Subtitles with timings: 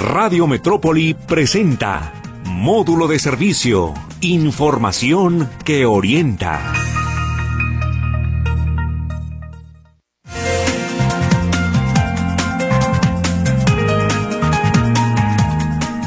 [0.00, 2.14] Radio Metrópoli presenta
[2.46, 3.92] Módulo de Servicio,
[4.22, 6.72] Información que orienta.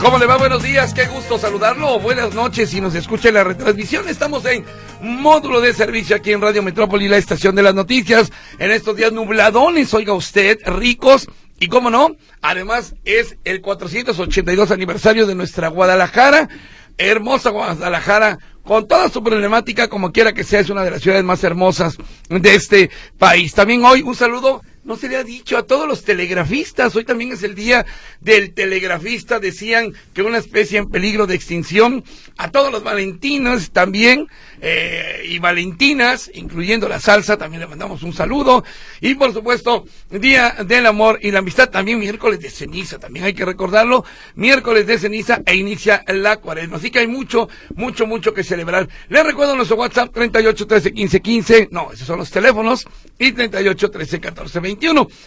[0.02, 0.38] ¿Cómo le va?
[0.38, 2.00] Buenos días, qué gusto saludarlo.
[2.00, 4.10] Buenas noches si nos escucha en la retransmisión.
[4.10, 4.66] Estamos en
[5.02, 8.32] módulo de servicio aquí en Radio Metrópoli, la estación de las noticias.
[8.58, 11.28] En estos días nubladones, oiga usted, ricos.
[11.64, 16.50] Y cómo no, además es el 482 aniversario de nuestra Guadalajara.
[16.98, 21.24] Hermosa Guadalajara, con toda su problemática, como quiera que sea, es una de las ciudades
[21.24, 21.96] más hermosas
[22.28, 23.54] de este país.
[23.54, 26.96] También hoy un saludo no se le ha dicho a todos los telegrafistas.
[26.96, 27.86] Hoy también es el día
[28.20, 29.40] del telegrafista.
[29.40, 32.04] Decían que una especie en peligro de extinción.
[32.38, 34.28] A todos los valentinos también
[34.62, 38.64] eh, y valentinas, incluyendo la salsa, también le mandamos un saludo.
[39.02, 43.34] Y por supuesto, Día del Amor y la Amistad, también miércoles de ceniza, también hay
[43.34, 44.04] que recordarlo.
[44.36, 46.78] Miércoles de ceniza e inicia la cuaresma.
[46.78, 48.90] Así que hay mucho, mucho, mucho que celebrar.
[49.10, 51.70] Les recuerdo nuestro WhatsApp 38 13 15 15.
[51.72, 52.86] No, esos son los teléfonos.
[53.20, 54.73] Y 38 13 14 20.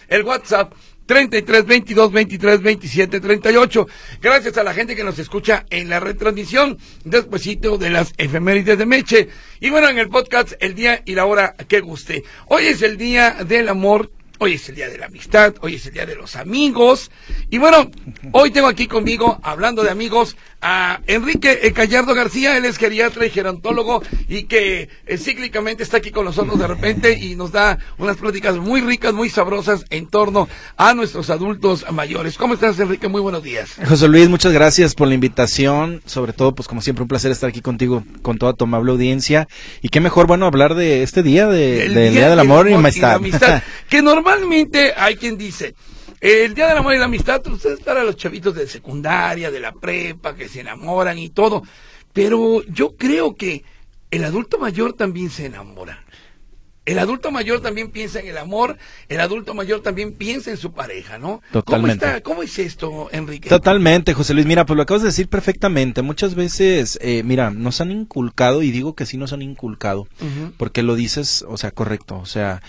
[0.07, 0.73] El WhatsApp
[1.07, 3.87] 33 22 23 27 38.
[4.21, 8.85] Gracias a la gente que nos escucha en la retransmisión despuesito de las efemérides de
[8.85, 9.29] Meche.
[9.59, 12.23] Y bueno, en el podcast el día y la hora que guste.
[12.47, 14.11] Hoy es el día del amor.
[14.39, 17.09] Hoy es el día de la amistad, hoy es el día de los amigos.
[17.49, 17.89] Y bueno,
[18.33, 23.29] hoy tengo aquí conmigo, hablando de amigos, a Enrique Callardo García, él es geriatra y
[23.29, 28.17] gerontólogo y que eh, cíclicamente está aquí con nosotros de repente y nos da unas
[28.17, 32.37] pláticas muy ricas, muy sabrosas en torno a nuestros adultos mayores.
[32.37, 33.07] ¿Cómo estás, Enrique?
[33.07, 33.75] Muy buenos días.
[33.87, 37.49] José Luis, muchas gracias por la invitación, sobre todo, pues como siempre, un placer estar
[37.49, 39.47] aquí contigo, con toda tu amable audiencia.
[39.81, 43.15] Y qué mejor, bueno, hablar de este día, de, del día, del Amor, y, amistad.
[43.15, 45.73] amistad que normalmente hay quien dice,
[46.19, 49.71] el Día del Amor y la Amistad, ustedes para los chavitos de secundaria, de la
[49.71, 51.63] prepa, que se enamoran y todo.
[52.11, 53.63] Pero yo creo que
[54.11, 56.03] el adulto mayor también se enamora.
[56.87, 58.77] El adulto mayor también piensa en el amor,
[59.09, 61.41] el adulto mayor también piensa en su pareja, ¿no?
[61.51, 61.99] Totalmente.
[61.99, 63.49] ¿Cómo, está, cómo es esto, Enrique?
[63.49, 64.45] Totalmente, José Luis.
[64.45, 66.01] Mira, pues lo acabas de decir perfectamente.
[66.01, 70.07] Muchas veces, eh, mira, nos han inculcado, y digo que sí nos han inculcado,
[70.55, 72.19] porque lo dices, o sea, correcto.
[72.19, 72.61] O sea,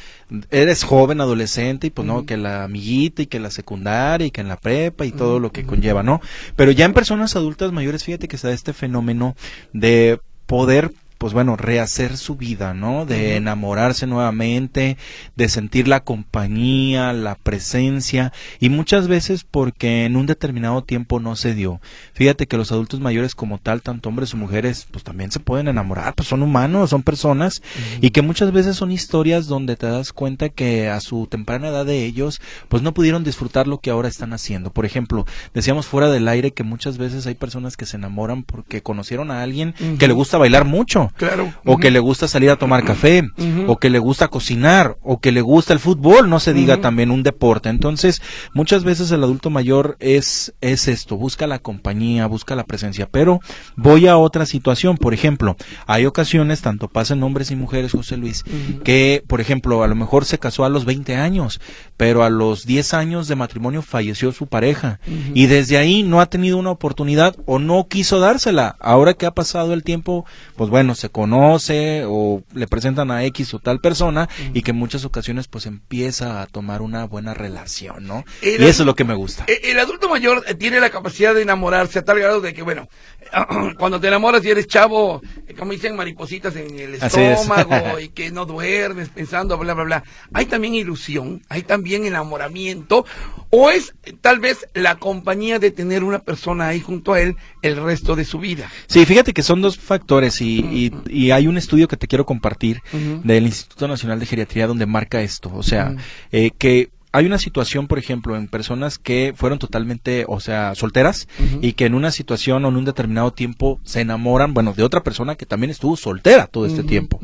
[0.50, 4.40] eres joven, adolescente, y pues no, que la amiguita, y que la secundaria, y que
[4.40, 6.20] en la prepa, y todo lo que conlleva, ¿no?
[6.56, 9.36] Pero ya en personas adultas mayores, fíjate que se da este fenómeno
[9.72, 13.04] de poder pues bueno, rehacer su vida, ¿no?
[13.04, 14.96] De enamorarse nuevamente,
[15.36, 21.34] de sentir la compañía, la presencia, y muchas veces porque en un determinado tiempo no
[21.34, 21.80] se dio.
[22.14, 25.66] Fíjate que los adultos mayores como tal, tanto hombres o mujeres, pues también se pueden
[25.66, 27.62] enamorar, pues son humanos, son personas,
[28.00, 31.84] y que muchas veces son historias donde te das cuenta que a su temprana edad
[31.84, 34.70] de ellos, pues no pudieron disfrutar lo que ahora están haciendo.
[34.70, 38.82] Por ejemplo, decíamos fuera del aire que muchas veces hay personas que se enamoran porque
[38.82, 41.52] conocieron a alguien que le gusta bailar mucho Claro.
[41.64, 43.22] O que le gusta salir a tomar café,
[43.66, 47.10] o que le gusta cocinar, o que le gusta el fútbol, no se diga también
[47.10, 47.68] un deporte.
[47.68, 48.22] Entonces,
[48.54, 53.08] muchas veces el adulto mayor es, es esto, busca la compañía, busca la presencia.
[53.10, 53.40] Pero
[53.76, 58.44] voy a otra situación, por ejemplo, hay ocasiones, tanto pasan hombres y mujeres, José Luis,
[58.84, 61.60] que, por ejemplo, a lo mejor se casó a los 20 años,
[61.96, 65.00] pero a los 10 años de matrimonio falleció su pareja.
[65.34, 68.76] Y desde ahí no ha tenido una oportunidad o no quiso dársela.
[68.80, 70.24] Ahora que ha pasado el tiempo,
[70.56, 74.76] pues bueno, se conoce o le presentan a X o tal persona y que en
[74.76, 78.24] muchas ocasiones pues empieza a tomar una buena relación, ¿no?
[78.42, 79.46] y eso es lo que me gusta.
[79.46, 82.88] El, adulto mayor eh, tiene la capacidad de enamorarse a tal grado de que, bueno,
[83.78, 88.30] cuando te enamoras y eres chavo, eh, como dicen maripositas en el estómago y que
[88.30, 90.04] no duermes pensando, bla, bla, bla.
[90.32, 93.06] Hay también ilusión, hay también enamoramiento
[93.50, 97.76] o es tal vez la compañía de tener una persona ahí junto a él el
[97.76, 98.70] resto de su vida.
[98.86, 100.87] Sí, fíjate que son dos factores y y,
[101.32, 102.82] hay un estudio que te quiero compartir
[103.24, 105.94] del Instituto Nacional de Geriatría donde marca esto, o sea,
[106.32, 111.26] eh, que hay una situación, por ejemplo, en personas que fueron totalmente, o sea, solteras
[111.62, 115.02] y que en una situación o en un determinado tiempo se enamoran, bueno, de otra
[115.02, 117.18] persona que también estuvo soltera todo este tiempo.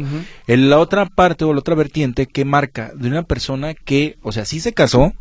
[0.47, 4.33] En la otra parte o la otra vertiente que marca de una persona que, o
[4.33, 5.13] sea, sí se casó,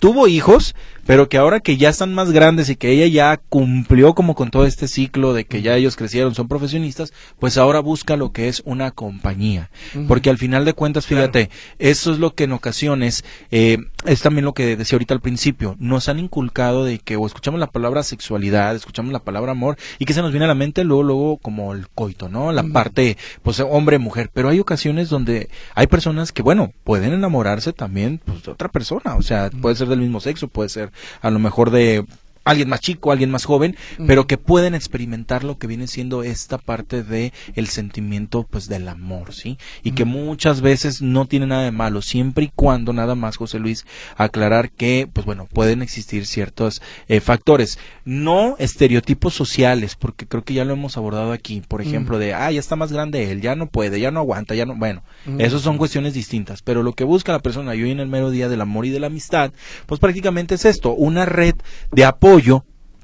[0.00, 0.74] tuvo hijos,
[1.06, 4.50] pero que ahora que ya están más grandes y que ella ya cumplió como con
[4.50, 8.48] todo este ciclo de que ya ellos crecieron, son profesionistas, pues ahora busca lo que
[8.48, 9.70] es una compañía.
[10.08, 14.44] Porque al final de cuentas, fíjate, eso es lo que en ocasiones, eh, es también
[14.44, 18.02] lo que decía ahorita al principio, nos han inculcado de que o escuchamos la palabra
[18.02, 21.36] sexualidad, escuchamos la palabra amor, y que se nos viene a la mente luego, luego
[21.38, 22.52] como el coito, ¿no?
[22.52, 28.20] La parte, pues hombre-mujer, pero hay ocasiones donde hay personas que, bueno, pueden enamorarse también
[28.24, 31.38] pues, de otra persona, o sea, puede ser del mismo sexo, puede ser a lo
[31.38, 32.04] mejor de
[32.44, 33.76] alguien más chico, alguien más joven,
[34.06, 38.88] pero que pueden experimentar lo que viene siendo esta parte de el sentimiento pues del
[38.88, 39.58] amor, ¿sí?
[39.82, 43.58] Y que muchas veces no tiene nada de malo, siempre y cuando nada más José
[43.58, 43.86] Luis
[44.16, 50.54] aclarar que pues bueno, pueden existir ciertos eh, factores, no estereotipos sociales, porque creo que
[50.54, 53.56] ya lo hemos abordado aquí, por ejemplo, de ah, ya está más grande él, ya
[53.56, 55.02] no puede, ya no aguanta, ya no, bueno,
[55.38, 58.30] esos son cuestiones distintas, pero lo que busca la persona y hoy en el mero
[58.30, 59.52] día del amor y de la amistad,
[59.86, 61.54] pues prácticamente es esto, una red
[61.90, 62.33] de apoyo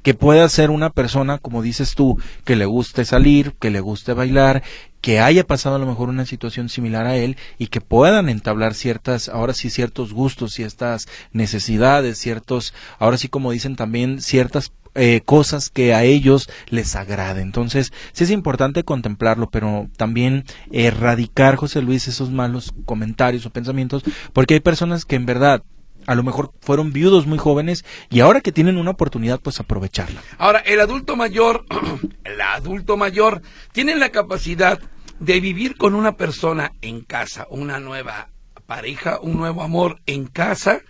[0.02, 4.14] que pueda ser una persona, como dices tú, que le guste salir, que le guste
[4.14, 4.62] bailar,
[5.00, 8.74] que haya pasado a lo mejor una situación similar a él y que puedan entablar
[8.74, 15.20] ciertas, ahora sí ciertos gustos, ciertas necesidades, ciertos, ahora sí como dicen también ciertas eh,
[15.24, 17.42] cosas que a ellos les agrade.
[17.42, 24.02] Entonces, sí es importante contemplarlo, pero también erradicar, José Luis, esos malos comentarios o pensamientos,
[24.32, 25.62] porque hay personas que en verdad
[26.06, 30.22] a lo mejor fueron viudos muy jóvenes y ahora que tienen una oportunidad, pues aprovecharla.
[30.38, 31.64] Ahora, el adulto mayor,
[32.24, 33.42] el adulto mayor,
[33.72, 34.80] tiene la capacidad
[35.18, 38.28] de vivir con una persona en casa, una nueva
[38.66, 40.80] pareja, un nuevo amor en casa,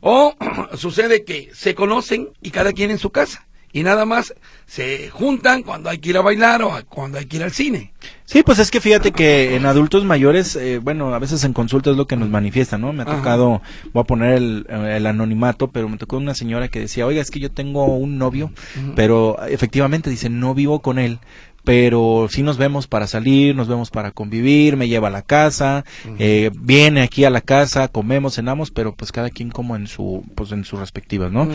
[0.00, 0.34] o
[0.76, 4.34] sucede que se conocen y cada quien en su casa y nada más
[4.66, 7.92] se juntan cuando hay que ir a bailar o cuando hay que ir al cine.
[8.24, 11.90] Sí, pues es que fíjate que en adultos mayores, eh, bueno, a veces en consulta
[11.90, 12.92] es lo que nos manifiesta, ¿no?
[12.92, 13.60] Me ha tocado,
[13.92, 17.30] voy a poner el, el, anonimato, pero me tocó una señora que decía, oiga, es
[17.30, 18.52] que yo tengo un novio,
[18.94, 21.18] pero efectivamente dice, no vivo con él,
[21.64, 25.84] pero sí nos vemos para salir, nos vemos para convivir, me lleva a la casa,
[26.18, 30.24] eh, viene aquí a la casa, comemos, cenamos, pero pues cada quien como en su,
[30.34, 31.48] pues en sus respectivas, ¿no?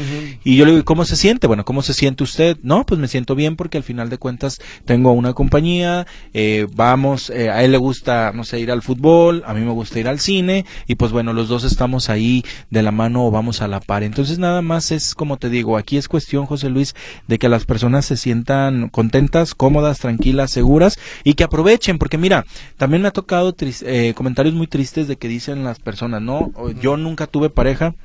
[0.43, 1.47] Y yo le digo, ¿cómo se siente?
[1.47, 2.57] Bueno, ¿cómo se siente usted?
[2.61, 7.29] No, pues me siento bien porque al final de cuentas tengo una compañía, eh, vamos,
[7.29, 10.07] eh, a él le gusta, no sé, ir al fútbol, a mí me gusta ir
[10.07, 13.67] al cine, y pues bueno, los dos estamos ahí de la mano o vamos a
[13.67, 14.03] la par.
[14.03, 16.95] Entonces nada más es, como te digo, aquí es cuestión, José Luis,
[17.27, 22.45] de que las personas se sientan contentas, cómodas, tranquilas, seguras y que aprovechen, porque mira,
[22.77, 26.51] también me ha tocado eh, comentarios muy tristes de que dicen las personas, no,
[26.81, 27.95] yo nunca tuve pareja,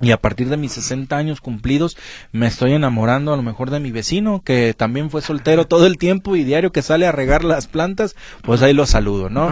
[0.00, 1.96] y a partir de mis 60 años cumplidos
[2.30, 5.98] me estoy enamorando a lo mejor de mi vecino que también fue soltero todo el
[5.98, 9.50] tiempo y diario que sale a regar las plantas, pues ahí lo saludo, ¿no?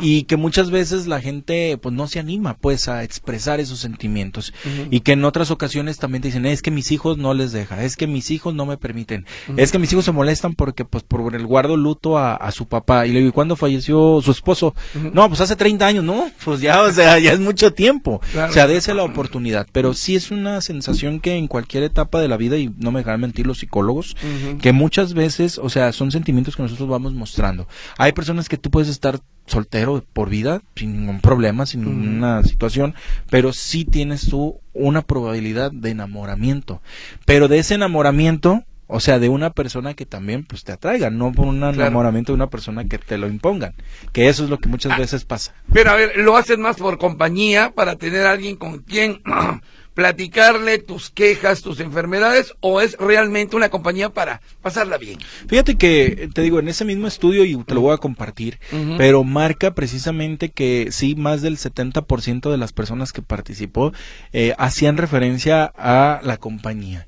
[0.00, 4.52] Y que muchas veces la gente pues no se anima pues a expresar esos sentimientos.
[4.90, 7.82] Y que en otras ocasiones también te dicen, es que mis hijos no les deja,
[7.84, 9.24] es que mis hijos no me permiten,
[9.56, 12.66] es que mis hijos se molestan porque pues por el guardo luto a, a su
[12.66, 14.74] papá y le digo, ¿y cuándo falleció su esposo?
[15.12, 18.20] No, pues hace 30 años, no, pues ya, o sea, ya es mucho tiempo.
[18.48, 19.27] O sea, dése la oportunidad
[19.72, 23.00] pero sí es una sensación que en cualquier etapa de la vida, y no me
[23.00, 24.16] dejarán mentir los psicólogos,
[24.60, 27.68] que muchas veces, o sea, son sentimientos que nosotros vamos mostrando.
[27.96, 32.94] Hay personas que tú puedes estar soltero por vida, sin ningún problema, sin ninguna situación,
[33.30, 36.82] pero sí tienes tú una probabilidad de enamoramiento.
[37.24, 41.30] Pero de ese enamoramiento, o sea, de una persona que también pues te atraiga, no
[41.32, 43.74] por un enamoramiento de una persona que te lo impongan,
[44.12, 45.54] que eso es lo que muchas ah, veces pasa.
[45.72, 49.20] Pero a ver, lo haces más por compañía, para tener a alguien con quien
[49.98, 55.18] platicarle tus quejas, tus enfermedades, o es realmente una compañía para pasarla bien?
[55.48, 58.60] Fíjate que, te digo, en ese mismo estudio, y te lo voy a compartir,
[58.96, 63.92] pero marca precisamente que sí, más del 70% de las personas que participó
[64.32, 67.07] eh, hacían referencia a la compañía.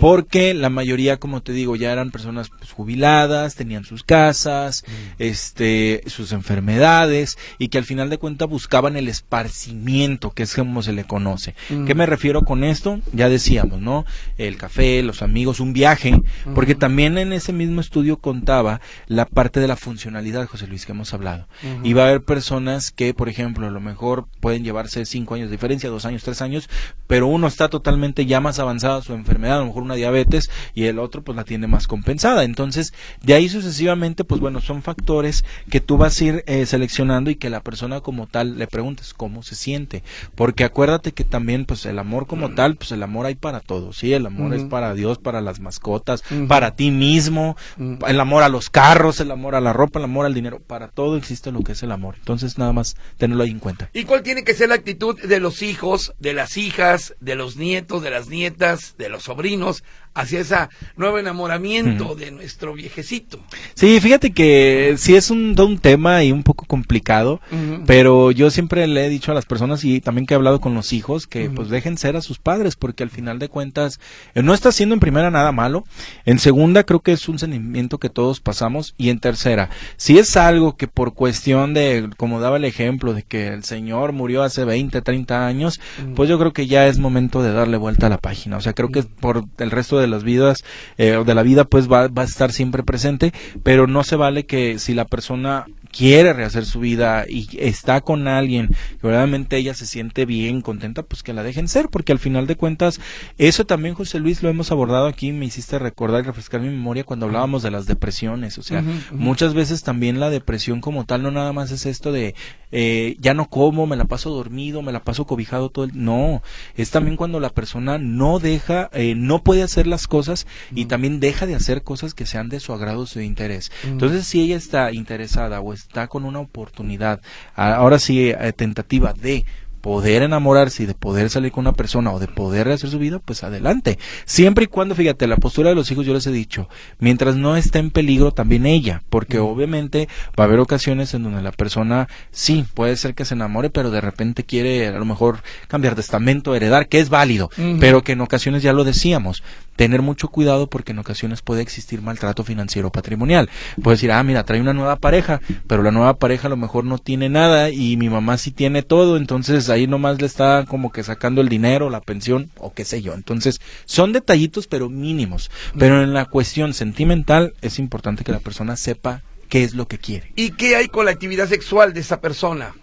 [0.00, 4.92] Porque la mayoría, como te digo, ya eran personas pues, jubiladas, tenían sus casas, mm.
[5.18, 10.82] este, sus enfermedades y que al final de cuentas buscaban el esparcimiento, que es como
[10.82, 11.54] se le conoce.
[11.70, 11.86] Mm.
[11.86, 13.00] ¿Qué me refiero con esto?
[13.12, 14.04] Ya decíamos, ¿no?
[14.38, 16.20] El café, los amigos, un viaje,
[16.54, 20.92] porque también en ese mismo estudio contaba la parte de la funcionalidad, José Luis, que
[20.92, 21.46] hemos hablado.
[21.82, 25.48] Y va a haber personas que, por ejemplo, a lo mejor pueden llevarse cinco años
[25.48, 26.68] de diferencia, dos años, tres años,
[27.06, 30.84] pero uno está totalmente ya más avanzado su enfermedad, a lo mejor una diabetes y
[30.84, 32.44] el otro pues la tiene más compensada.
[32.44, 32.92] Entonces,
[33.22, 37.36] de ahí sucesivamente, pues bueno, son factores que tú vas a ir eh, seleccionando y
[37.36, 40.02] que la persona como tal le preguntes cómo se siente.
[40.34, 43.98] Porque acuérdate que también pues el amor como tal, pues el amor hay para todos,
[43.98, 44.12] ¿sí?
[44.12, 48.70] El amor es para Dios, para las mascotas, para ti mismo, el amor a los
[48.70, 51.72] carros, el amor a la ropa, el amor al dinero, para todo existe lo que
[51.72, 52.16] es el amor.
[52.18, 53.90] Entonces, nada más tenerlo ahí en cuenta.
[53.92, 57.56] ¿Y cuál tiene que ser la actitud de los hijos, de las hijas, de los
[57.56, 59.51] nietos, de las nietas, de los sobrinos?
[59.52, 59.82] vinos
[60.14, 60.56] hacia ese
[60.96, 63.40] nuevo enamoramiento de nuestro viejecito.
[63.74, 67.40] Sí, fíjate que sí es un, un tema y un poco complicado,
[67.86, 70.74] pero yo siempre le he dicho a las personas y también que he hablado con
[70.74, 74.00] los hijos que pues dejen ser a sus padres porque al final de cuentas
[74.34, 75.84] eh, no está haciendo en primera nada malo,
[76.24, 80.36] en segunda creo que es un sentimiento que todos pasamos y en tercera, si es
[80.36, 84.64] algo que por cuestión de, como daba el ejemplo de que el señor murió hace
[84.64, 85.80] 20, 30 años,
[86.14, 88.72] pues yo creo que ya es momento de darle vuelta a la página, o sea,
[88.72, 90.64] creo que por el resto de las vidas,
[90.98, 93.32] eh, de la vida pues va, va a estar siempre presente,
[93.62, 98.26] pero no se vale que si la persona quiere rehacer su vida y está con
[98.26, 102.18] alguien que verdaderamente ella se siente bien, contenta, pues que la dejen ser, porque al
[102.18, 103.00] final de cuentas,
[103.38, 107.04] eso también, José Luis, lo hemos abordado aquí, me hiciste recordar y refrescar mi memoria
[107.04, 108.82] cuando hablábamos de las depresiones, o sea,
[109.12, 112.34] muchas veces también la depresión como tal no nada más es esto de
[112.74, 115.92] eh, ya no como, me la paso dormido, me la paso cobijado todo el...
[115.94, 116.42] No,
[116.74, 121.20] es también cuando la persona no deja, eh, no puede hacer las cosas y también
[121.20, 123.70] deja de hacer cosas que sean de su agrado, su interés.
[123.84, 127.20] Entonces, si ella está interesada o está con una oportunidad,
[127.54, 129.44] ahora sí, eh, tentativa de
[129.82, 133.18] poder enamorarse y de poder salir con una persona o de poder hacer su vida,
[133.18, 133.98] pues adelante.
[134.24, 136.68] Siempre y cuando, fíjate, la postura de los hijos yo les he dicho,
[137.00, 140.08] mientras no esté en peligro también ella, porque obviamente
[140.38, 143.90] va a haber ocasiones en donde la persona sí, puede ser que se enamore, pero
[143.90, 148.12] de repente quiere a lo mejor cambiar de estamento, heredar, que es válido, pero que
[148.12, 149.42] en ocasiones ya lo decíamos,
[149.76, 153.48] tener mucho cuidado porque en ocasiones puede existir maltrato financiero patrimonial.
[153.82, 156.84] Puede decir, ah, mira, trae una nueva pareja, pero la nueva pareja a lo mejor
[156.84, 160.92] no tiene nada y mi mamá sí tiene todo, entonces ahí nomás le está como
[160.92, 163.14] que sacando el dinero, la pensión o qué sé yo.
[163.14, 165.50] Entonces, son detallitos pero mínimos.
[165.78, 169.98] Pero en la cuestión sentimental es importante que la persona sepa qué es lo que
[169.98, 170.32] quiere.
[170.36, 172.74] ¿Y qué hay con la actividad sexual de esa persona?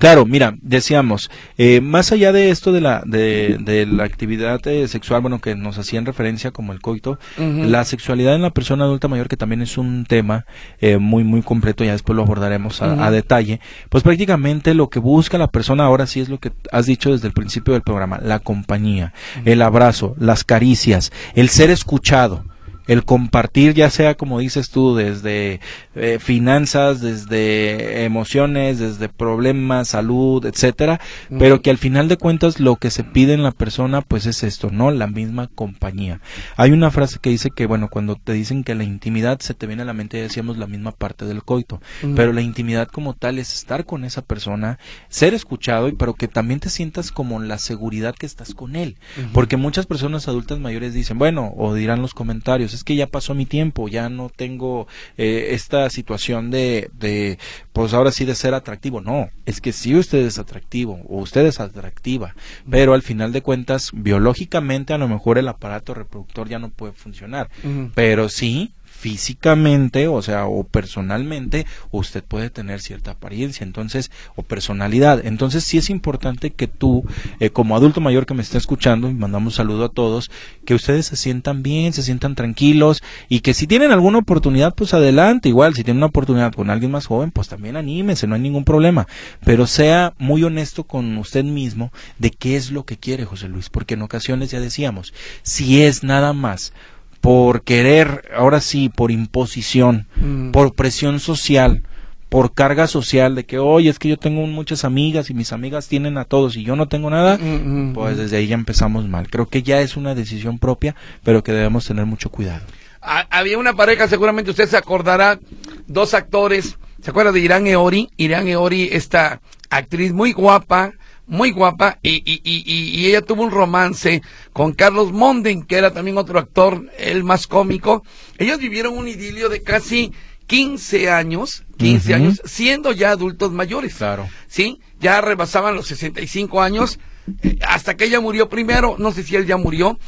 [0.00, 4.88] Claro, mira, decíamos, eh, más allá de esto de la, de, de la actividad eh,
[4.88, 9.08] sexual, bueno, que nos hacían referencia como el coito, la sexualidad en la persona adulta
[9.08, 10.46] mayor, que también es un tema
[10.80, 15.36] eh, muy, muy completo, ya después lo abordaremos a, detalle, pues prácticamente lo que busca
[15.36, 18.38] la persona ahora sí es lo que has dicho desde el principio del programa, la
[18.38, 19.12] compañía,
[19.44, 22.44] el abrazo, las caricias, el ser escuchado
[22.90, 25.60] el compartir, ya sea como dices tú, desde
[25.94, 31.00] eh, finanzas, desde emociones, desde problemas, salud, etcétera,
[31.38, 34.42] pero que al final de cuentas lo que se pide en la persona, pues es
[34.42, 34.90] esto, ¿no?
[34.90, 36.20] La misma compañía.
[36.56, 39.68] Hay una frase que dice que, bueno, cuando te dicen que la intimidad se te
[39.68, 41.80] viene a la mente, decíamos la misma parte del coito,
[42.16, 46.26] pero la intimidad como tal es estar con esa persona, ser escuchado, y pero que
[46.26, 48.96] también te sientas como la seguridad que estás con él,
[49.32, 53.34] porque muchas personas adultas mayores dicen, bueno, o dirán los comentarios, es que ya pasó
[53.34, 57.38] mi tiempo, ya no tengo eh, esta situación de, de,
[57.74, 59.02] pues ahora sí de ser atractivo.
[59.02, 62.34] No, es que si usted es atractivo o usted es atractiva,
[62.70, 66.94] pero al final de cuentas, biológicamente a lo mejor el aparato reproductor ya no puede
[66.94, 67.50] funcionar,
[67.94, 75.24] pero sí físicamente, o sea, o personalmente, usted puede tener cierta apariencia, entonces, o personalidad.
[75.24, 77.04] Entonces, sí es importante que tú,
[77.40, 80.30] eh, como adulto mayor que me está escuchando, y mandamos un saludo a todos,
[80.66, 84.92] que ustedes se sientan bien, se sientan tranquilos, y que si tienen alguna oportunidad, pues
[84.92, 88.42] adelante, igual, si tienen una oportunidad con alguien más joven, pues también anímese, no hay
[88.42, 89.08] ningún problema,
[89.42, 93.70] pero sea muy honesto con usted mismo de qué es lo que quiere José Luis,
[93.70, 96.74] porque en ocasiones ya decíamos, si es nada más
[97.20, 100.52] por querer, ahora sí, por imposición, mm.
[100.52, 101.82] por presión social,
[102.30, 105.88] por carga social de que, oye, es que yo tengo muchas amigas y mis amigas
[105.88, 109.06] tienen a todos y yo no tengo nada, mm, mm, pues desde ahí ya empezamos
[109.08, 109.28] mal.
[109.28, 112.64] Creo que ya es una decisión propia, pero que debemos tener mucho cuidado.
[113.02, 115.40] había una pareja, seguramente usted se acordará,
[115.86, 118.10] dos actores, ¿se acuerda de Irán Eori?
[118.16, 120.92] Irán Eori, esta actriz muy guapa,
[121.30, 124.20] muy guapa y, y, y, y, ella tuvo un romance
[124.52, 128.02] con Carlos Monden, que era también otro actor, el más cómico.
[128.36, 130.12] Ellos vivieron un idilio de casi
[130.48, 133.94] 15 años, 15 años, siendo ya adultos mayores.
[133.94, 134.28] Claro.
[134.48, 136.98] Sí, ya rebasaban los 65 años,
[137.42, 140.00] eh, hasta que ella murió primero, no sé si él ya murió,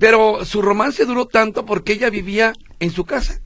[0.00, 3.40] pero su romance duró tanto porque ella vivía en su casa,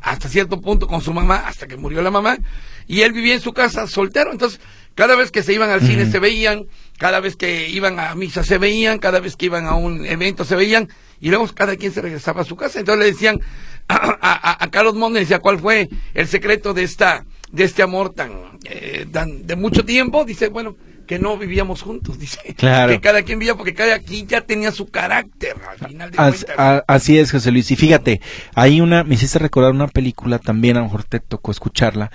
[0.00, 2.38] hasta cierto punto con su mamá, hasta que murió la mamá,
[2.86, 4.60] y él vivía en su casa soltero, entonces
[4.96, 6.64] cada vez que se iban al cine se veían,
[6.98, 10.44] cada vez que iban a misa se veían, cada vez que iban a un evento
[10.44, 10.88] se veían,
[11.20, 12.80] y luego cada quien se regresaba a su casa.
[12.80, 13.40] Entonces le decían
[13.88, 19.06] a, Carlos Monde, decía, ¿cuál fue el secreto de esta, de este amor tan, eh,
[19.12, 20.24] tan, de mucho tiempo?
[20.24, 20.76] Dice, bueno,
[21.06, 22.54] que no vivíamos juntos, dice.
[22.56, 22.92] Claro.
[22.92, 26.46] Que cada quien vivía porque cada quien ya tenía su carácter al final de As-
[26.58, 27.70] a- así es, José Luis.
[27.70, 28.20] Y fíjate,
[28.54, 32.10] hay una, me hiciste recordar una película también, a lo mejor te tocó escucharla,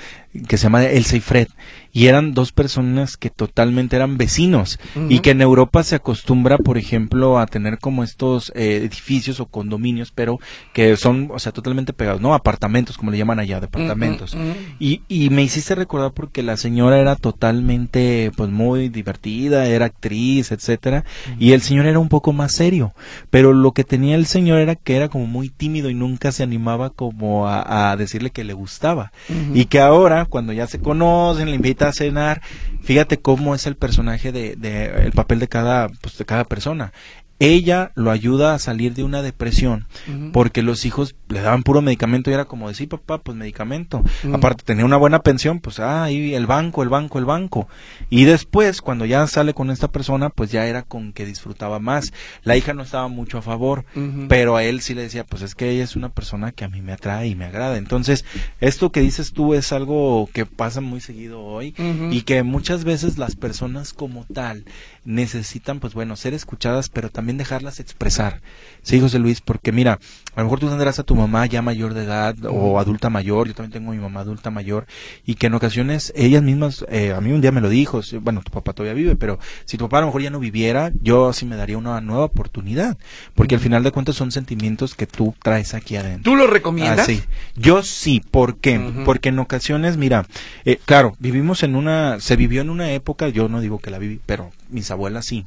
[0.48, 1.48] que se llama Elsa y Fred.
[1.93, 4.79] Y eran dos personas que totalmente eran vecinos.
[5.10, 9.45] Y que en Europa se acostumbra, por ejemplo, a tener como estos eh, edificios o
[9.48, 10.39] condominios, pero
[10.74, 12.33] que son, o sea, totalmente pegados, ¿no?
[12.33, 14.38] Apartamentos, como le llaman allá, departamentos.
[14.79, 20.51] Y, y me hiciste recordar porque la señora era totalmente, pues muy divertida, era actriz,
[20.51, 21.03] etcétera,
[21.39, 22.93] y el señor era un poco más serio.
[23.29, 26.43] Pero lo que tenía el señor era que era como muy tímido y nunca se
[26.43, 29.11] animaba como a, a decirle que le gustaba.
[29.53, 32.41] Y que ahora, cuando ya se conocen, le invita a cenar,
[32.81, 36.93] fíjate cómo es el personaje de, de el papel de cada, pues de cada persona.
[37.41, 39.88] Ella lo ayuda a salir de una depresión
[40.31, 44.03] porque los hijos le daban puro medicamento y era como decir, papá, pues medicamento.
[44.31, 47.67] Aparte tenía una buena pensión, pues ah, ahí el banco, el banco, el banco.
[48.12, 52.13] Y después, cuando ya sale con esta persona, pues ya era con que disfrutaba más.
[52.43, 53.86] La hija no estaba mucho a favor,
[54.29, 56.69] pero a él sí le decía, pues es que ella es una persona que a
[56.69, 57.77] mí me atrae y me agrada.
[57.77, 58.24] Entonces,
[58.60, 61.74] esto que dices tú es algo que pasa muy seguido hoy
[62.12, 64.65] y que muchas veces las personas como tal
[65.03, 68.41] necesitan, pues bueno, ser escuchadas, pero también dejarlas expresar.
[68.83, 70.00] Sí, José Luis, porque mira,
[70.35, 73.47] a lo mejor tú tendrás a tu mamá ya mayor de edad o adulta mayor,
[73.47, 74.88] yo también tengo a mi mamá adulta mayor,
[75.25, 78.41] y que en ocasiones ellas mismas, eh, a mí un día me lo dijo, bueno,
[78.41, 81.31] tu papá todavía vive, pero si tu papá a lo mejor ya no viviera, yo
[81.31, 82.97] sí me daría una nueva oportunidad,
[83.35, 86.31] porque al final de cuentas son sentimientos que tú traes aquí adentro.
[86.31, 87.00] ¿Tú lo recomiendas?
[87.00, 87.21] Ah, sí.
[87.55, 88.79] Yo sí, ¿por qué?
[89.05, 90.25] Porque en ocasiones, mira,
[90.65, 94.00] eh, claro, vivimos en una, se vivió en una época, yo no digo que la
[94.00, 95.45] viví, pero mis abuelas sí,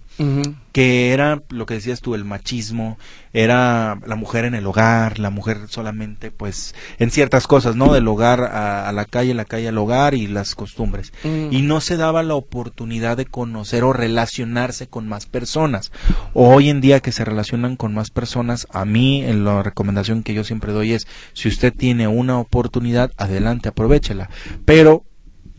[0.72, 2.98] que era lo que decías tú, el machismo,
[3.32, 7.92] era la mujer en el hogar, la mujer solamente, pues, en ciertas cosas, ¿no?
[7.92, 11.12] Del hogar a, a la calle, la calle al hogar y las costumbres.
[11.24, 11.48] Mm.
[11.52, 15.92] Y no se daba la oportunidad de conocer o relacionarse con más personas.
[16.32, 20.34] Hoy en día que se relacionan con más personas, a mí en la recomendación que
[20.34, 24.30] yo siempre doy es, si usted tiene una oportunidad, adelante, aprovechela.
[24.64, 25.04] Pero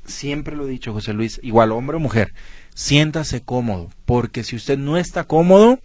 [0.05, 2.33] siempre lo he dicho, José Luis, igual hombre o mujer,
[2.73, 5.79] siéntase cómodo, porque si usted no está cómodo,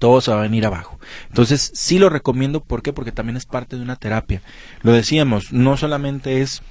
[0.00, 0.98] todo se va a venir abajo.
[1.28, 2.92] Entonces, sí lo recomiendo, ¿por qué?
[2.92, 4.42] Porque también es parte de una terapia.
[4.82, 6.62] Lo decíamos, no solamente es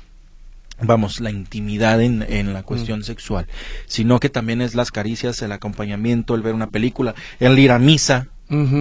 [0.81, 3.47] vamos, la intimidad en, en la cuestión sexual,
[3.85, 7.79] sino que también es las caricias, el acompañamiento, el ver una película, el ir a
[7.79, 8.27] misa,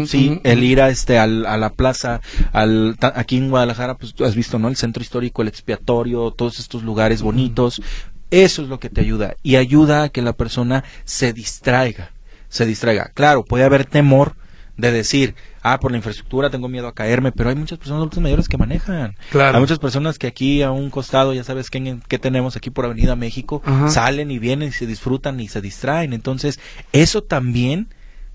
[0.07, 4.25] Sí, el ir a este al, a la plaza, al aquí en Guadalajara, pues tú
[4.25, 4.69] has visto, ¿no?
[4.69, 7.83] El centro histórico, el expiatorio, todos estos lugares bonitos.
[8.31, 12.13] Eso es lo que te ayuda y ayuda a que la persona se distraiga,
[12.49, 13.11] se distraiga.
[13.15, 14.35] Claro, puede haber temor
[14.77, 18.49] de decir, ah, por la infraestructura tengo miedo a caerme, pero hay muchas personas mayores
[18.49, 19.17] que manejan.
[19.31, 19.57] Claro.
[19.57, 22.85] Hay muchas personas que aquí a un costado, ya sabes qué, qué tenemos aquí por
[22.85, 23.91] Avenida México, Ajá.
[23.91, 26.13] salen y vienen y se disfrutan y se distraen.
[26.13, 26.61] Entonces,
[26.93, 27.89] eso también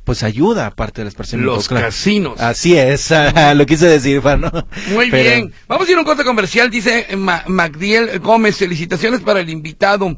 [0.03, 2.37] pues ayuda aparte de las personas Los casinos.
[2.41, 3.09] así es
[3.55, 4.51] lo quise decir Juan, ¿no?
[4.91, 5.53] Muy Pero- bien.
[5.69, 6.69] Vamos a ir a un corte comercial.
[6.69, 10.17] Dice Ma- Magdiel Gómez, felicitaciones para el invitado.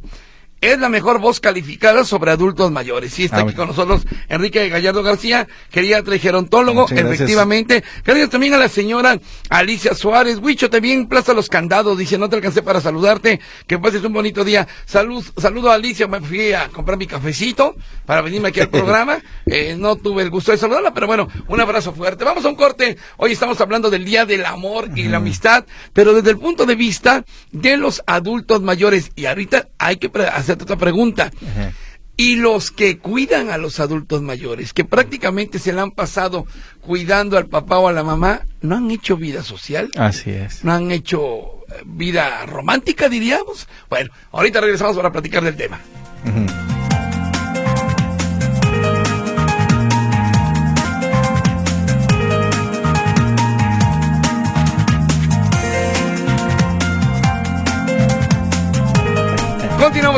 [0.65, 3.13] Es la mejor voz calificada sobre adultos mayores.
[3.13, 3.57] Sí, está Ah, aquí bueno.
[3.57, 7.83] con nosotros Enrique Gallardo García, geriatra y gerontólogo, efectivamente.
[8.03, 10.39] Gracias también a la señora Alicia Suárez.
[10.41, 11.97] Huicho, también Plaza Los Candados.
[11.99, 13.39] Dice, no te alcancé para saludarte.
[13.67, 14.67] Que pases un bonito día.
[14.85, 16.07] Salud, saludo a Alicia.
[16.07, 17.75] Me fui a comprar mi cafecito
[18.07, 19.19] para venirme aquí al programa.
[19.45, 22.23] Eh, no tuve el gusto de saludarla, pero bueno, un abrazo fuerte.
[22.23, 22.97] Vamos a un corte.
[23.17, 26.73] Hoy estamos hablando del Día del Amor y la Amistad, pero desde el punto de
[26.73, 29.11] vista de los adultos mayores.
[29.15, 30.25] Y ahorita hay que pre-
[30.63, 31.31] otra pregunta.
[31.41, 31.73] Ajá.
[32.17, 36.45] Y los que cuidan a los adultos mayores, que prácticamente se la han pasado
[36.79, 40.71] cuidando al papá o a la mamá, no han hecho vida social, así es no
[40.71, 43.67] han hecho eh, vida romántica, diríamos.
[43.89, 45.81] Bueno, ahorita regresamos para platicar del tema.
[46.25, 46.74] Ujú.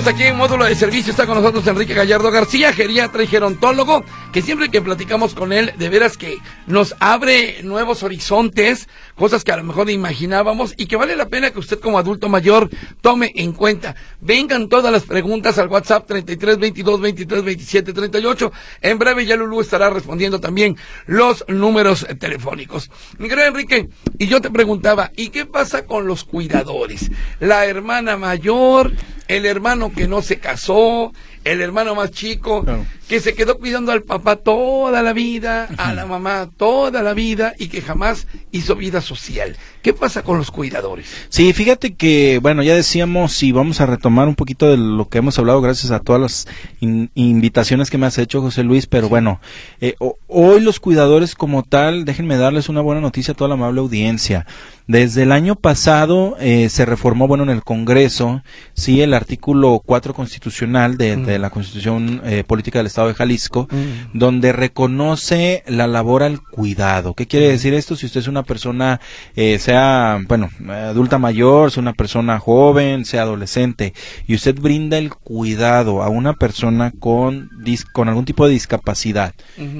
[0.06, 1.12] Aquí en módulo de servicio.
[1.12, 5.74] Está con nosotros Enrique Gallardo García, geriatra y gerontólogo, que siempre que platicamos con él,
[5.78, 10.96] de veras que nos abre nuevos horizontes, cosas que a lo mejor imaginábamos y que
[10.96, 12.70] vale la pena que usted como adulto mayor
[13.02, 13.96] tome en cuenta.
[14.22, 18.52] Vengan todas las preguntas al WhatsApp 33 22 23 27 38.
[18.82, 22.92] En breve ya Lulú estará respondiendo también los números telefónicos.
[23.18, 27.12] Mi querido Enrique, y yo te preguntaba, ¿y qué pasa con los cuidadores?
[27.40, 28.94] La hermana mayor,
[29.28, 31.14] el hermano que no se casó,
[31.52, 32.66] el hermano más chico,
[33.08, 37.54] que se quedó cuidando al papá toda la vida, a la mamá toda la vida
[37.58, 39.56] y que jamás hizo vida social.
[39.82, 41.08] ¿Qué pasa con los cuidadores?
[41.30, 45.20] Sí, fíjate que, bueno, ya decíamos y vamos a retomar un poquito de lo que
[45.20, 46.48] hemos hablado gracias a todas las
[46.82, 49.40] invitaciones que me has hecho, José Luis, pero bueno,
[49.80, 49.96] eh,
[50.28, 54.46] hoy los cuidadores como tal, déjenme darles una buena noticia a toda la amable audiencia.
[54.88, 58.42] Desde el año pasado eh, se reformó, bueno, en el Congreso,
[58.74, 63.68] sí, el artículo 4 constitucional de, de la Constitución eh, Política del Estado de Jalisco,
[64.14, 67.14] donde reconoce la labor al cuidado.
[67.14, 67.96] ¿Qué quiere decir esto?
[67.96, 69.00] Si usted es una persona,
[69.36, 73.94] eh, sea, bueno, adulta mayor, sea una persona joven, sea adolescente,
[74.28, 77.50] y usted brinda el cuidado a una persona con,
[77.94, 79.34] con algún tipo de discapacidad,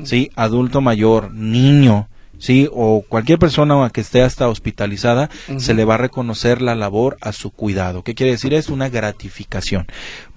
[0.04, 5.96] sí, adulto mayor, niño, sí o cualquier persona que esté hasta hospitalizada se le va
[5.96, 9.88] a reconocer la labor a su cuidado qué quiere decir es una gratificación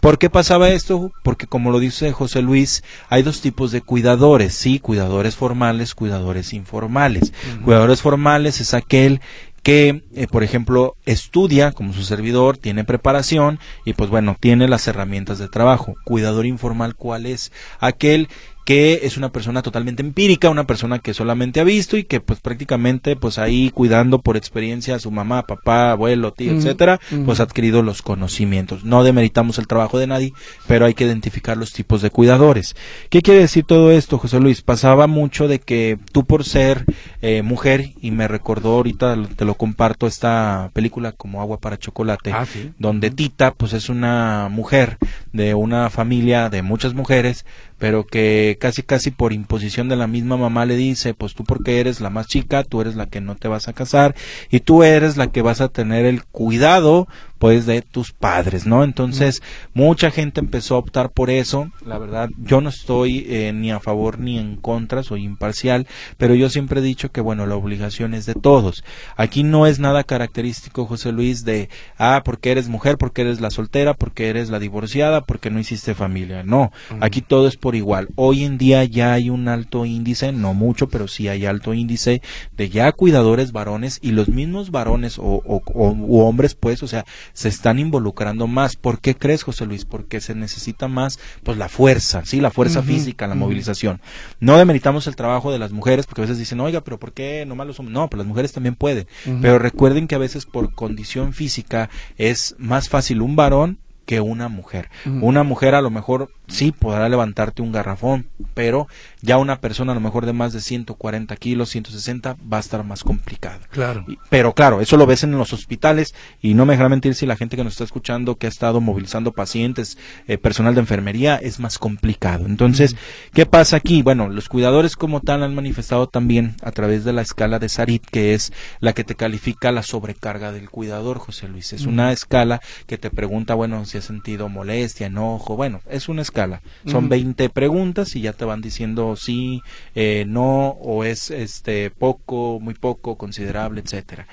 [0.00, 1.12] ¿Por qué pasaba esto?
[1.22, 6.54] Porque como lo dice José Luis, hay dos tipos de cuidadores, sí, cuidadores formales, cuidadores
[6.54, 7.34] informales.
[7.62, 9.20] Cuidadores formales es aquel
[9.62, 14.88] que, eh, por ejemplo, estudia como su servidor, tiene preparación y pues bueno, tiene las
[14.88, 15.96] herramientas de trabajo.
[16.04, 17.52] Cuidador informal, ¿cuál es?
[17.78, 18.28] Aquel
[18.64, 22.40] que es una persona totalmente empírica, una persona que solamente ha visto y que pues
[22.40, 27.44] prácticamente pues ahí cuidando por experiencia a su mamá, papá, abuelo, tío, etcétera, pues ha
[27.44, 28.84] adquirido los conocimientos.
[28.84, 30.32] No demeritamos el trabajo de nadie,
[30.66, 32.76] pero hay que identificar los tipos de cuidadores.
[33.08, 34.62] ¿Qué quiere decir todo esto, José Luis?
[34.62, 36.84] Pasaba mucho de que tú por ser
[37.22, 42.32] eh, mujer y me recordó ahorita te lo comparto esta película como agua para chocolate,
[42.32, 42.46] ah,
[42.78, 44.98] donde Tita pues es una mujer
[45.32, 47.44] de una familia de muchas mujeres
[47.80, 51.80] pero que casi casi por imposición de la misma mamá le dice, pues tú porque
[51.80, 54.14] eres la más chica, tú eres la que no te vas a casar
[54.50, 57.08] y tú eres la que vas a tener el cuidado
[57.40, 58.84] pues de tus padres, ¿no?
[58.84, 61.72] Entonces, mucha gente empezó a optar por eso.
[61.86, 65.86] La verdad, yo no estoy eh, ni a favor ni en contra, soy imparcial,
[66.18, 68.84] pero yo siempre he dicho que, bueno, la obligación es de todos.
[69.16, 73.50] Aquí no es nada característico, José Luis, de, ah, porque eres mujer, porque eres la
[73.50, 76.42] soltera, porque eres la divorciada, porque no hiciste familia.
[76.42, 78.08] No, aquí todo es por igual.
[78.16, 82.20] Hoy en día ya hay un alto índice, no mucho, pero sí hay alto índice
[82.54, 87.06] de ya cuidadores varones y los mismos varones o, o, o hombres, pues, o sea,
[87.32, 88.76] se están involucrando más.
[88.76, 89.84] ¿Por qué crees, José Luis?
[89.84, 94.00] Porque se necesita más, pues, la fuerza, sí, la fuerza física, la movilización.
[94.40, 97.44] No demeritamos el trabajo de las mujeres, porque a veces dicen, oiga, pero ¿por qué
[97.46, 97.94] no los hombres?
[97.94, 99.06] No, pues las mujeres también pueden.
[99.40, 104.48] Pero recuerden que a veces por condición física es más fácil un varón que una
[104.48, 104.90] mujer.
[105.06, 108.88] Una mujer a lo mejor sí podrá levantarte un garrafón, pero
[109.22, 112.84] ya una persona a lo mejor de más de 140 kilos, 160, va a estar
[112.84, 113.60] más complicado.
[113.70, 114.04] Claro.
[114.28, 117.36] pero claro, eso lo ves en los hospitales y no me dejará mentir si la
[117.36, 121.60] gente que nos está escuchando, que ha estado movilizando pacientes, eh, personal de enfermería, es
[121.60, 122.46] más complicado.
[122.46, 122.96] Entonces,
[123.32, 124.02] ¿qué pasa aquí?
[124.02, 128.04] Bueno, los cuidadores como tal han manifestado también a través de la escala de Sarit,
[128.04, 131.72] que es la que te califica la sobrecarga del cuidador, José Luis.
[131.72, 136.22] Es una escala que te pregunta, bueno, si has sentido molestia, enojo, bueno, es una
[136.22, 136.39] escala
[136.86, 139.62] son 20 preguntas y ya te van diciendo sí,
[139.94, 144.26] eh, no, o es este poco, muy poco, considerable, etcétera.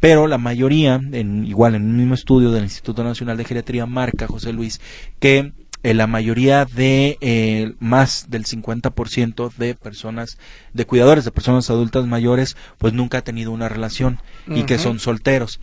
[0.00, 4.26] Pero la mayoría, en, igual en un mismo estudio del Instituto Nacional de Geriatría, marca
[4.26, 4.80] José Luis
[5.18, 5.52] que
[5.84, 10.38] eh, la mayoría de eh, más del 50% de personas,
[10.72, 15.00] de cuidadores de personas adultas mayores, pues nunca ha tenido una relación y que son
[15.00, 15.60] solteros.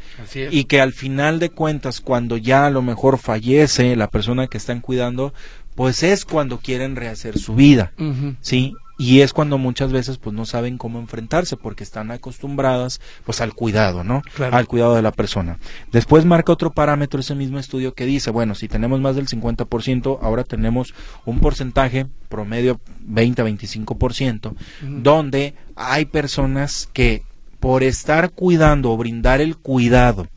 [0.52, 4.58] Y que al final de cuentas, cuando ya a lo mejor fallece la persona que
[4.58, 5.34] están cuidando,
[5.80, 7.94] pues es cuando quieren rehacer su vida,
[8.42, 8.74] ¿sí?
[8.98, 13.54] Y es cuando muchas veces pues no saben cómo enfrentarse porque están acostumbradas pues al
[13.54, 14.22] cuidado, ¿no?
[14.52, 15.58] Al cuidado de la persona.
[15.94, 20.20] Después marca otro parámetro ese mismo estudio que dice, bueno, si tenemos más del 50%,
[20.22, 27.24] ahora tenemos un porcentaje promedio 20-25%, donde hay personas que
[27.62, 30.28] por estar cuidando o brindar el cuidado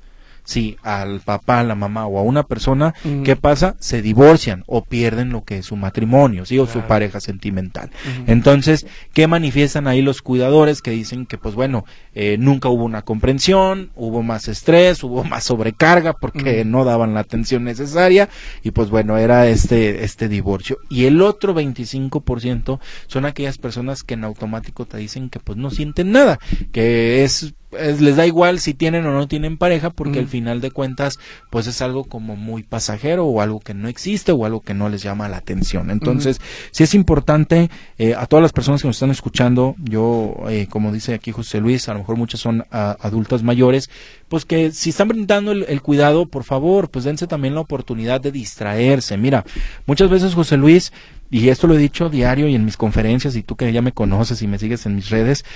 [0.44, 3.76] sí, al papá, a la mamá o a una persona, ¿qué pasa?
[3.78, 7.90] Se divorcian o pierden lo que es su matrimonio, sí, o su pareja sentimental.
[8.26, 13.02] Entonces, ¿qué manifiestan ahí los cuidadores que dicen que, pues bueno, eh, nunca hubo una
[13.02, 18.28] comprensión, hubo más estrés, hubo más sobrecarga porque no daban la atención necesaria
[18.62, 20.78] y pues bueno, era este, este divorcio.
[20.88, 25.70] Y el otro 25% son aquellas personas que en automático te dicen que pues no
[25.70, 26.38] sienten nada,
[26.72, 30.70] que es les da igual si tienen o no tienen pareja porque al final de
[30.70, 31.18] cuentas
[31.50, 34.88] pues es algo como muy pasajero o algo que no existe o algo que no
[34.88, 35.90] les llama la atención.
[35.90, 40.66] Entonces, si es importante eh, a todas las personas que nos están escuchando, yo eh,
[40.68, 43.90] como dice aquí José Luis, a lo mejor muchas son adultas mayores,
[44.28, 48.20] pues que si están brindando el, el, cuidado, por favor, pues dense también la oportunidad
[48.20, 49.16] de distraerse.
[49.16, 49.44] Mira,
[49.86, 50.92] muchas veces José Luis
[51.32, 53.92] y esto lo he dicho diario y en mis conferencias, y tú que ya me
[53.92, 55.46] conoces y me sigues en mis redes,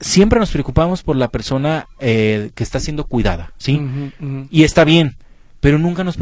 [0.00, 3.80] siempre nos preocupamos por la persona eh, que está siendo cuidada, ¿sí?
[4.50, 5.16] Y está bien,
[5.60, 6.18] pero nunca nos,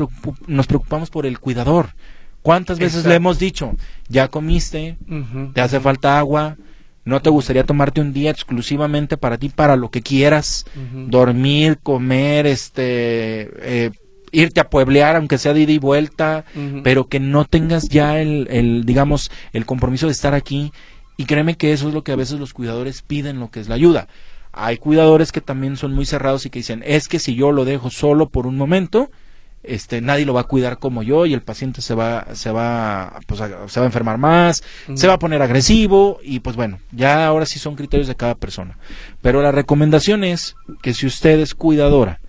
[0.47, 1.91] nos preocupamos por el cuidador.
[2.43, 3.75] ¿Cuántas veces le hemos dicho,
[4.09, 4.99] ya comiste,
[5.55, 6.57] te hace falta agua,
[7.07, 10.67] no te gustaría tomarte un día exclusivamente para ti, para lo que quieras,
[11.09, 13.91] dormir, comer, este, eh,
[14.31, 16.45] irte a pueblear, aunque sea de ida y vuelta,
[16.83, 20.73] pero que no tengas ya el, el, digamos, el compromiso de estar aquí
[21.17, 23.69] y créeme que eso es lo que a veces los cuidadores piden, lo que es
[23.69, 24.09] la ayuda.
[24.53, 27.65] Hay cuidadores que también son muy cerrados y que dicen, es que si yo lo
[27.65, 29.11] dejo solo por un momento,
[29.65, 33.19] este, nadie lo va a cuidar como yo y el paciente se va, se va,
[33.27, 34.63] pues, se va a enfermar más,
[34.95, 38.35] se va a poner agresivo y pues bueno, ya ahora sí son criterios de cada
[38.35, 38.79] persona.
[39.23, 42.21] Pero la recomendación es que si usted es cuidadora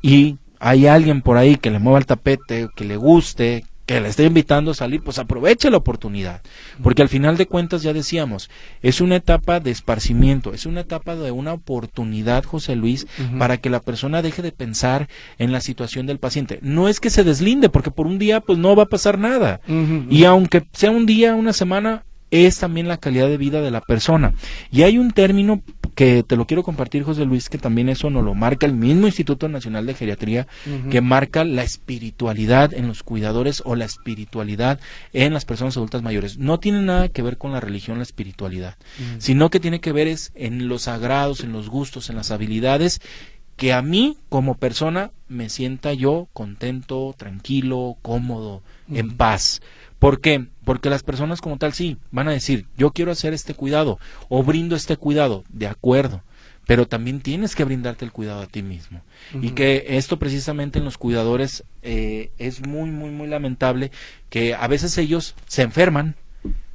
[0.00, 4.08] y hay alguien por ahí que le mueva el tapete, que le guste, que le
[4.08, 6.42] esté invitando a salir, pues aproveche la oportunidad.
[6.80, 8.48] Porque al final de cuentas, ya decíamos,
[8.82, 13.68] es una etapa de esparcimiento, es una etapa de una oportunidad, José Luis, para que
[13.68, 16.60] la persona deje de pensar en la situación del paciente.
[16.62, 19.60] No es que se deslinde, porque por un día, pues no va a pasar nada.
[20.08, 23.80] Y aunque sea un día, una semana, es también la calidad de vida de la
[23.80, 24.34] persona.
[24.70, 25.62] Y hay un término
[25.94, 29.06] que te lo quiero compartir, José Luis, que también eso nos lo marca el mismo
[29.06, 30.46] Instituto Nacional de Geriatría,
[30.90, 34.80] que marca la espiritualidad en los cuidadores o la espiritualidad
[35.12, 36.38] en las personas adultas mayores.
[36.38, 38.76] No tiene nada que ver con la religión, la espiritualidad,
[39.18, 43.00] sino que tiene que ver es en los sagrados, en los gustos, en las habilidades
[43.60, 49.60] que a mí como persona me sienta yo contento, tranquilo, cómodo, en paz.
[50.00, 50.46] ¿Por qué?
[50.64, 54.42] Porque las personas como tal sí van a decir, yo quiero hacer este cuidado o
[54.42, 56.22] brindo este cuidado, de acuerdo,
[56.66, 59.02] pero también tienes que brindarte el cuidado a ti mismo.
[59.42, 63.90] Y que esto precisamente en los cuidadores eh, es muy, muy, muy lamentable
[64.30, 66.16] que a veces ellos se enferman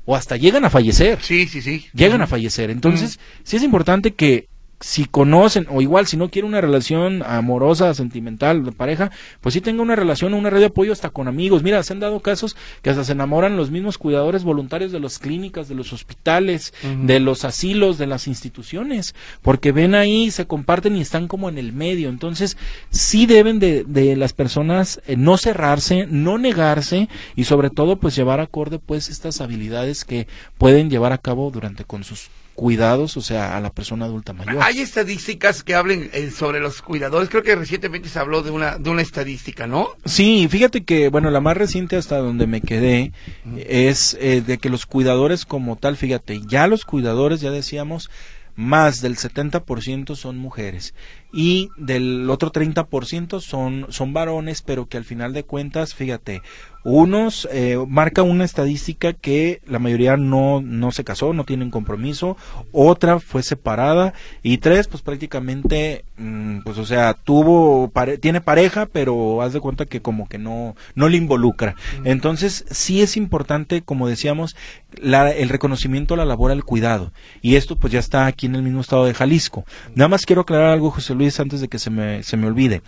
[0.05, 1.19] o hasta llegan a fallecer.
[1.21, 1.87] Sí, sí, sí.
[1.93, 2.69] Llegan a fallecer.
[2.69, 4.47] Entonces, sí es importante que
[4.79, 9.11] si conocen, o igual si no quiere una relación amorosa, sentimental, de pareja,
[9.41, 11.63] pues sí tenga una relación, una red de apoyo hasta con amigos.
[11.63, 15.19] Mira, se han dado casos que hasta se enamoran los mismos cuidadores voluntarios de las
[15.19, 20.95] clínicas, de los hospitales, de los asilos, de las instituciones, porque ven ahí, se comparten
[20.95, 22.09] y están como en el medio.
[22.09, 22.57] Entonces,
[22.89, 28.15] sí deben de, de las personas eh, no cerrarse, no negarse y sobre todo pues
[28.15, 33.21] llevar acorde pues estas habilidades que pueden llevar a cabo durante con sus cuidados, o
[33.21, 34.57] sea, a la persona adulta mayor.
[34.61, 37.29] Hay estadísticas que hablen eh, sobre los cuidadores.
[37.29, 39.89] Creo que recientemente se habló de una de una estadística, ¿no?
[40.05, 43.11] Sí, fíjate que, bueno, la más reciente hasta donde me quedé
[43.57, 48.09] es eh, de que los cuidadores como tal, fíjate, ya los cuidadores, ya decíamos,
[48.55, 50.93] más del 70% son mujeres
[51.33, 56.41] y del otro 30% son, son varones, pero que al final de cuentas, fíjate,
[56.85, 62.37] unos eh, marca una estadística que la mayoría no, no se casó, no tienen compromiso,
[62.71, 69.41] otra fue separada y tres, pues prácticamente, mm, pues o sea, tuvo, tiene pareja, pero
[69.41, 71.75] haz de cuenta que como que no, no le involucra.
[72.03, 74.55] Entonces, sí es importante, como decíamos,
[74.93, 77.11] la, el reconocimiento a la labor al cuidado.
[77.41, 79.65] Y esto pues ya está aquí en el mismo estado de Jalisco.
[79.95, 82.83] Nada más quiero aclarar algo, José Luis, antes de que se me, se me olvide.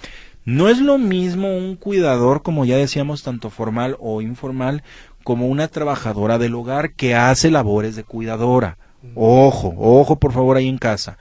[0.47, 4.81] No es lo mismo un cuidador, como ya decíamos, tanto formal o informal,
[5.25, 8.77] como una trabajadora del hogar que hace labores de cuidadora.
[9.13, 11.17] Ojo, ojo por favor ahí en casa.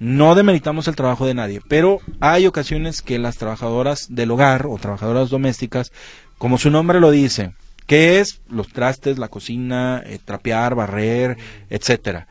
[0.00, 4.76] No demeritamos el trabajo de nadie, pero hay ocasiones que las trabajadoras del hogar o
[4.76, 5.92] trabajadoras domésticas,
[6.36, 7.52] como su nombre lo dice,
[7.86, 11.36] que es los trastes, la cocina, eh, trapear, barrer,
[11.70, 12.26] etcétera.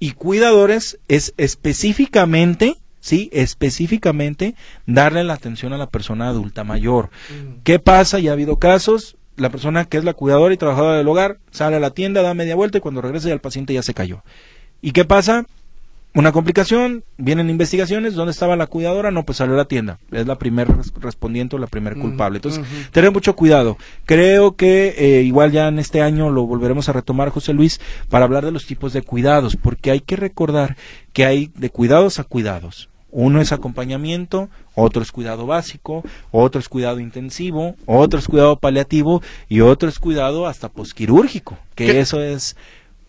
[0.00, 3.30] Y cuidadores es específicamente ¿sí?
[3.32, 4.54] Específicamente
[4.86, 7.10] darle la atención a la persona adulta mayor.
[7.30, 7.60] Mm.
[7.64, 8.18] ¿Qué pasa?
[8.18, 11.76] Ya ha habido casos, la persona que es la cuidadora y trabajadora del hogar sale
[11.76, 14.22] a la tienda, da media vuelta y cuando regresa ya el paciente ya se cayó.
[14.82, 15.46] ¿Y qué pasa?
[16.12, 19.12] Una complicación, vienen investigaciones, ¿dónde estaba la cuidadora?
[19.12, 20.00] No, pues salió a la tienda.
[20.10, 20.66] Es la primer
[21.00, 22.38] respondiente o la primer mm, culpable.
[22.38, 23.78] Entonces, tener mucho cuidado.
[24.06, 28.24] Creo que eh, igual ya en este año lo volveremos a retomar, José Luis, para
[28.24, 30.76] hablar de los tipos de cuidados, porque hay que recordar
[31.12, 32.89] que hay de cuidados a cuidados.
[33.12, 39.22] Uno es acompañamiento, otro es cuidado básico, otro es cuidado intensivo, otro es cuidado paliativo
[39.48, 42.56] y otro es cuidado hasta posquirúrgico, que eso es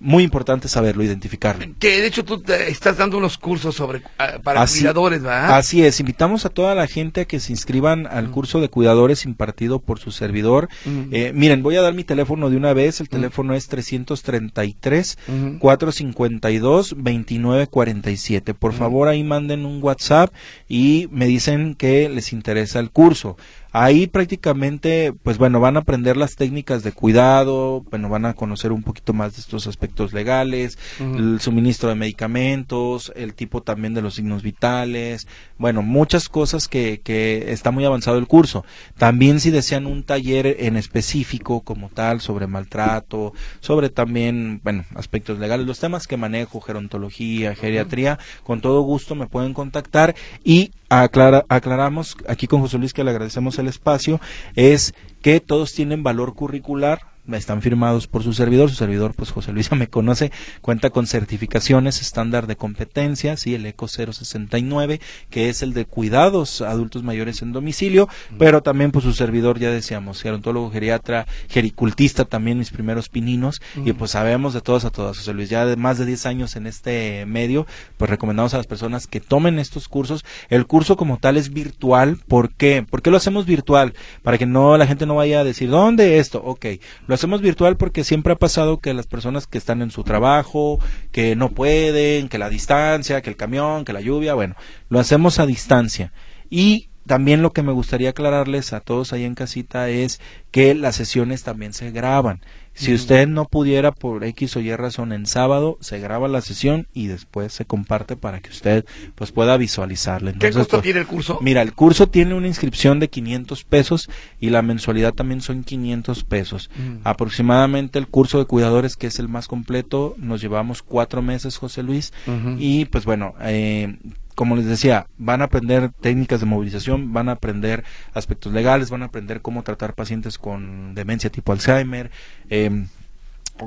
[0.02, 1.76] muy importante saberlo, identificarlo.
[1.78, 5.56] Que de hecho tú estás dando unos cursos sobre ah, para cuidadores, ¿verdad?
[5.56, 9.26] Así es, invitamos a toda la gente a que se inscriban al curso de cuidadores
[9.26, 10.70] impartido por su servidor.
[11.12, 15.18] Eh, miren, voy a dar mi teléfono de una vez, el teléfono es 333
[15.60, 18.54] 452 2947.
[18.56, 20.34] Por favor, ahí manden un WhatsApp
[20.68, 23.38] y me dicen que les interesa el curso.
[23.74, 28.74] Ahí prácticamente, pues bueno, van a aprender las técnicas de cuidado, bueno, van a conocer
[28.74, 34.02] un poquito más de estos aspectos legales, el suministro de medicamentos, el tipo también de
[34.02, 35.26] los signos vitales,
[35.58, 38.66] bueno, muchas cosas que, que está muy avanzado el curso.
[38.98, 45.40] También si desean un taller en específico como tal sobre maltrato, sobre también, bueno, aspectos
[45.40, 51.46] legales, los temas que manejo, gerontología, geriatría, con todo gusto me pueden contactar y aclara,
[51.48, 54.20] aclaramos aquí con José Luis que le agradecemos el espacio,
[54.56, 59.52] es que todos tienen valor curricular, están firmados por su servidor, su servidor pues José
[59.52, 65.62] Luis me conoce, cuenta con certificaciones estándar de competencia, sí, el ECO 069, que es
[65.62, 70.72] el de cuidados adultos mayores en domicilio, pero también pues su servidor ya decíamos, gerontólogo,
[70.72, 75.50] geriatra, gericultista también mis primeros pininos, y pues sabemos de todos a todas, José Luis,
[75.50, 77.66] ya de más de 10 años en este medio,
[77.98, 82.18] pues recomendamos a las personas que tomen estos cursos, el curso como tal es virtual,
[82.28, 82.86] ¿por qué?
[82.88, 83.94] ¿Por qué lo hacemos virtual?
[84.24, 86.42] Para que no la gente no vaya a decir, ¿dónde esto?
[86.44, 86.66] Ok,
[87.08, 90.80] lo hacemos virtual porque siempre ha pasado que las personas que están en su trabajo,
[91.12, 94.56] que no pueden, que la distancia, que el camión, que la lluvia, bueno,
[94.90, 96.14] lo hacemos a distancia.
[96.50, 100.96] Y también lo que me gustaría aclararles a todos ahí en casita es que las
[100.96, 102.42] sesiones también se graban.
[102.74, 106.88] Si usted no pudiera por X o Y razón en sábado, se graba la sesión
[106.94, 110.34] y después se comparte para que usted pues pueda visualizarla.
[110.34, 111.40] ¿Qué costo pues, tiene el curso?
[111.42, 116.24] Mira, el curso tiene una inscripción de 500 pesos y la mensualidad también son 500
[116.24, 116.70] pesos.
[117.04, 121.84] Aproximadamente el curso de cuidadores, que es el más completo, nos llevamos cuatro meses, José
[121.84, 122.14] Luis.
[122.58, 123.98] Y pues bueno, eh,
[124.42, 127.84] como les decía, van a aprender técnicas de movilización, van a aprender
[128.16, 132.10] aspectos legales, van a aprender cómo tratar pacientes con demencia tipo Alzheimer,
[132.50, 132.88] eh,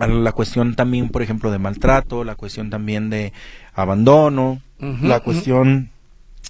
[0.01, 3.33] la cuestión también, por ejemplo, de maltrato, la cuestión también de
[3.73, 5.91] abandono, la cuestión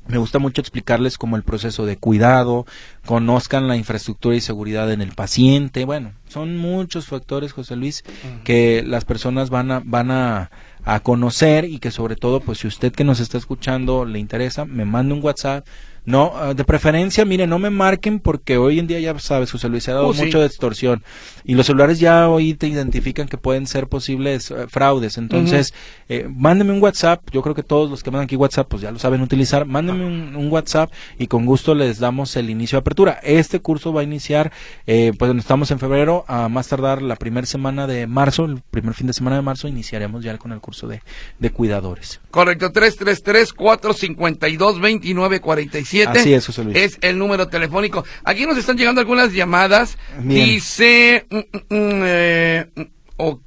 [0.06, 2.66] me gusta mucho explicarles como el proceso de cuidado,
[3.06, 5.84] conozcan la infraestructura y seguridad en el paciente.
[5.84, 8.04] Bueno, son muchos factores, José Luis,
[8.44, 10.50] que las personas van a, van a,
[10.84, 14.64] a conocer y que sobre todo, pues si usted que nos está escuchando le interesa,
[14.64, 15.66] me manda un WhatsApp
[16.04, 19.68] no, ah, de preferencia, mire, no me marquen porque hoy en día ya sabes, José
[19.68, 20.24] Luis, se ha dado Oh, sí.
[20.24, 21.02] mucho de extorsión
[21.44, 25.18] y los celulares ya hoy te identifican que pueden ser posibles eh, fraudes.
[25.18, 25.74] Entonces,
[26.08, 27.22] eh, mándeme un WhatsApp.
[27.32, 29.66] Yo creo que todos los que mandan aquí WhatsApp, pues ya lo saben utilizar.
[29.66, 33.18] Mándenme un, un WhatsApp y con gusto les damos el inicio de apertura.
[33.22, 34.52] Este curso va a iniciar,
[34.86, 38.94] eh, pues estamos en febrero, a más tardar la primera semana de marzo, el primer
[38.94, 41.02] fin de semana de marzo, iniciaremos ya con el curso de,
[41.38, 42.20] de cuidadores.
[42.30, 42.72] Correcto,
[45.94, 46.08] 333-452-2947.
[46.18, 46.76] Así es, José Luis.
[46.76, 48.04] Es el número telefónico.
[48.24, 49.96] Aquí nos están llegando algunas llamadas.
[50.18, 50.46] Bien.
[50.46, 51.26] Dice...
[51.30, 52.82] mm, mm, mm, eh, mm,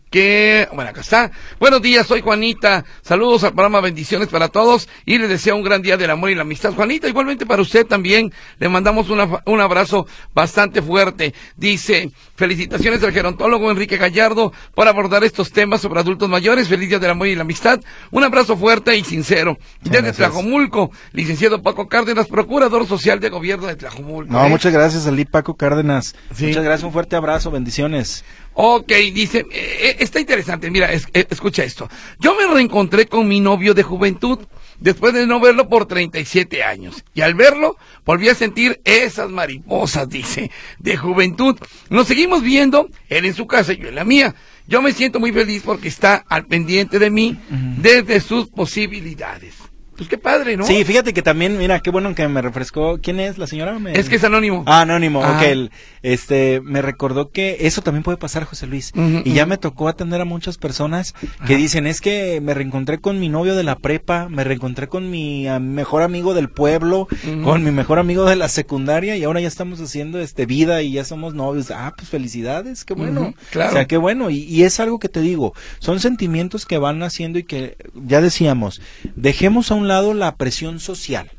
[0.07, 0.73] ok.
[0.73, 1.31] Bueno, acá está.
[1.59, 2.85] Buenos días, soy Juanita.
[3.01, 4.87] Saludos al programa, bendiciones para todos.
[5.05, 6.73] Y les deseo un gran día del amor y la amistad.
[6.73, 8.31] Juanita, igualmente para usted también.
[8.59, 11.33] Le mandamos una- un abrazo bastante fuerte.
[11.55, 16.67] Dice, felicitaciones al gerontólogo Enrique Gallardo por abordar estos temas sobre adultos mayores.
[16.67, 17.79] Feliz día del amor y la amistad.
[18.11, 19.57] Un abrazo fuerte y sincero.
[19.81, 20.17] Desde Gracias.
[20.17, 24.31] Tlajomulco, licenciado Paco Cárdenas, procurador social de gobierno de Tlajomulco.
[24.31, 24.49] No, ¿eh?
[24.49, 26.15] muchas gracias, Ali Paco Cárdenas.
[26.33, 26.47] Sí.
[26.47, 28.23] Muchas gracias, un fuerte abrazo, bendiciones.
[28.59, 31.87] Ok, dice, eh, eh, está interesante, mira, es- eh, escucha esto.
[32.19, 34.39] Yo me reencontré con mi novio de juventud
[34.79, 37.03] después de no verlo por 37 años.
[37.13, 41.55] Y al verlo, volví a sentir esas mariposas, dice, de juventud.
[41.91, 44.33] Nos seguimos viendo, él en su casa y yo en la mía.
[44.67, 47.37] Yo me siento muy feliz porque está al pendiente de mí
[47.79, 49.53] desde sus posibilidades.
[49.97, 50.65] Pues qué padre, ¿no?
[50.65, 52.99] Sí, fíjate que también, mira, qué bueno que me refrescó.
[53.01, 53.77] ¿Quién es la señora?
[53.79, 54.63] Me- Es que es anónimo.
[54.67, 55.37] Ah, anónimo, Ah.
[55.37, 55.43] ok.
[55.47, 55.71] el-
[56.03, 58.93] este, me recordó que eso también puede pasar, José Luis.
[59.25, 61.13] Y ya me tocó atender a muchas personas
[61.47, 65.09] que dicen, es que me reencontré con mi novio de la prepa, me reencontré con
[65.11, 67.07] mi mejor amigo del pueblo,
[67.43, 70.91] con mi mejor amigo de la secundaria y ahora ya estamos haciendo este vida y
[70.93, 71.71] ya somos novios.
[71.71, 73.33] Ah, pues felicidades, qué bueno.
[73.51, 73.71] Claro.
[73.71, 74.29] O sea, qué bueno.
[74.29, 78.21] Y, y es algo que te digo, son sentimientos que van naciendo y que, ya
[78.21, 78.81] decíamos,
[79.15, 81.31] dejemos a un lado la presión social.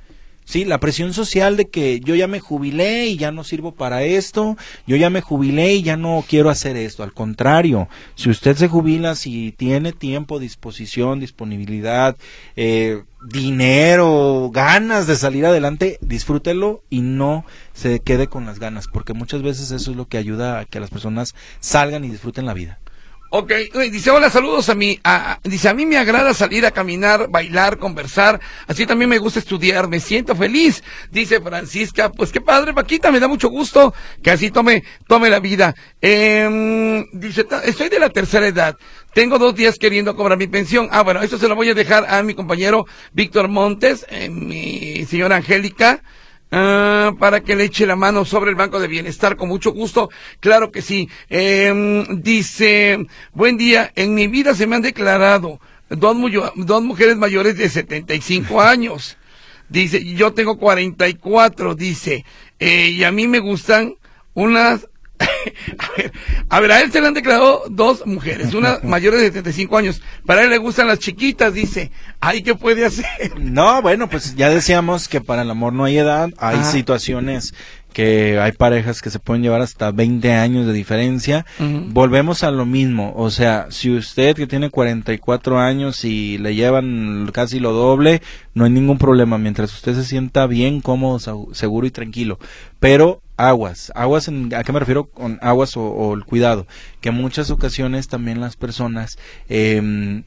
[0.48, 4.02] Sí, la presión social de que yo ya me jubilé y ya no sirvo para
[4.04, 4.56] esto,
[4.86, 7.02] yo ya me jubilé y ya no quiero hacer esto.
[7.02, 12.16] Al contrario, si usted se jubila, si tiene tiempo, disposición, disponibilidad,
[12.56, 19.12] eh, dinero, ganas de salir adelante, disfrútelo y no se quede con las ganas, porque
[19.12, 22.54] muchas veces eso es lo que ayuda a que las personas salgan y disfruten la
[22.54, 22.78] vida.
[23.30, 23.52] Ok,
[23.92, 24.98] dice, hola, saludos a mí.
[25.44, 28.40] dice, a mí me agrada salir a caminar, bailar, conversar.
[28.66, 30.82] Así también me gusta estudiar, me siento feliz.
[31.10, 35.40] Dice Francisca, pues qué padre, Paquita, me da mucho gusto que así tome, tome la
[35.40, 35.74] vida.
[36.00, 38.78] Eh, dice, estoy de la tercera edad.
[39.12, 40.88] Tengo dos días queriendo cobrar mi pensión.
[40.90, 45.04] Ah, bueno, esto se lo voy a dejar a mi compañero Víctor Montes, eh, mi
[45.04, 46.02] señora Angélica.
[46.50, 50.08] Ah, para que le eche la mano sobre el Banco de Bienestar, con mucho gusto.
[50.40, 51.08] Claro que sí.
[51.28, 56.16] Eh, dice, buen día, en mi vida se me han declarado dos,
[56.56, 59.18] dos mujeres mayores de 75 años.
[59.68, 62.24] Dice, yo tengo 44, dice,
[62.58, 63.96] eh, y a mí me gustan
[64.32, 64.88] unas
[65.78, 66.12] a, ver,
[66.48, 70.02] a ver, a él se le han declarado dos mujeres, una mayor de 75 años.
[70.26, 71.90] Para él le gustan las chiquitas, dice.
[72.20, 73.38] Ay, ¿qué puede hacer?
[73.38, 76.30] No, bueno, pues ya decíamos que para el amor no hay edad.
[76.38, 77.54] Hay situaciones
[77.92, 81.46] que hay parejas que se pueden llevar hasta 20 años de diferencia.
[81.58, 87.28] Volvemos a lo mismo, o sea, si usted que tiene 44 años y le llevan
[87.32, 88.22] casi lo doble,
[88.54, 92.38] no hay ningún problema mientras usted se sienta bien, cómodo, seguro y tranquilo.
[92.78, 96.66] Pero aguas, aguas, en, ¿a qué me refiero con aguas o, el cuidado?
[97.00, 99.18] Que en muchas ocasiones también las personas
[99.48, 100.22] eh,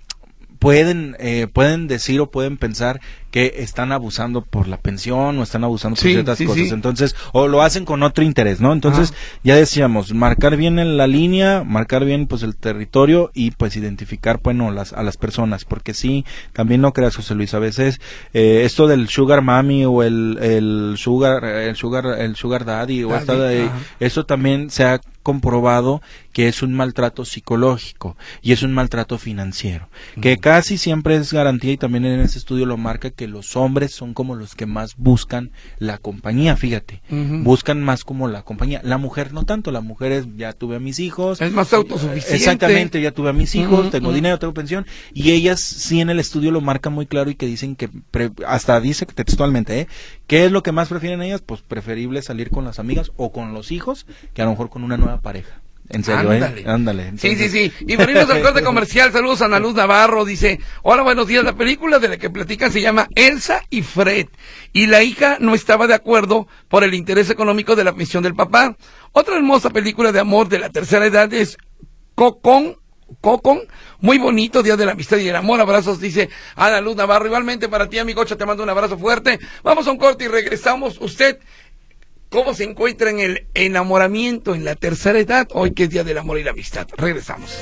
[0.57, 3.01] pueden, eh, pueden decir o pueden pensar
[3.31, 6.71] que están abusando por la pensión o están abusando por ciertas cosas.
[6.71, 8.73] Entonces, o lo hacen con otro interés, ¿no?
[8.73, 9.13] Entonces,
[9.43, 14.39] ya decíamos, marcar bien en la línea, marcar bien pues el territorio y pues identificar,
[14.43, 18.01] bueno, las, a las personas, porque sí, también no creas, José Luis, a veces
[18.33, 23.15] eh, esto del sugar mami o el, el sugar, el sugar, el sugar daddy o
[23.15, 23.69] esta de,
[23.99, 26.01] eso también se ha comprobado
[26.33, 29.89] que es un maltrato psicológico y es un maltrato financiero,
[30.21, 33.93] que casi siempre es garantía y también en ese estudio lo marca que los hombres
[33.93, 37.01] son como los que más buscan la compañía, fíjate,
[37.43, 40.79] buscan más como la compañía, la mujer no tanto, la mujer es ya tuve a
[40.79, 42.35] mis hijos, es más autosuficiente.
[42.35, 46.19] Exactamente, ya tuve a mis hijos, tengo dinero, tengo pensión y ellas sí en el
[46.19, 47.89] estudio lo marcan muy claro y que dicen que
[48.45, 49.87] hasta dice textualmente, ¿eh?
[50.27, 51.41] ¿Qué es lo que más prefieren ellas?
[51.41, 54.83] Pues preferible salir con las amigas o con los hijos que a lo mejor con
[54.83, 55.61] una nueva pareja.
[55.93, 56.63] En serio, ¿eh?
[56.65, 57.13] Ándale.
[57.17, 57.73] Sí, sí, sí.
[57.81, 59.11] Y venimos al corte comercial.
[59.11, 60.23] Saludos a Ana Luz Navarro.
[60.23, 61.43] Dice, hola, buenos días.
[61.43, 64.27] La película de la que platican se llama Elsa y Fred.
[64.71, 68.35] Y la hija no estaba de acuerdo por el interés económico de la misión del
[68.35, 68.75] papá.
[69.11, 71.57] Otra hermosa película de amor de la tercera edad es
[72.15, 72.77] Cocón
[73.19, 73.61] Cocon,
[73.99, 77.67] muy bonito, Día de la Amistad y el Amor, abrazos, dice Ana Luz Navarro, igualmente
[77.67, 81.39] para ti, amigocha, te mando un abrazo fuerte, vamos a un corte y regresamos, usted
[82.31, 86.17] cómo se encuentra en el enamoramiento en la tercera edad, hoy que es Día del
[86.17, 86.87] Amor y la Amistad.
[86.97, 87.61] Regresamos.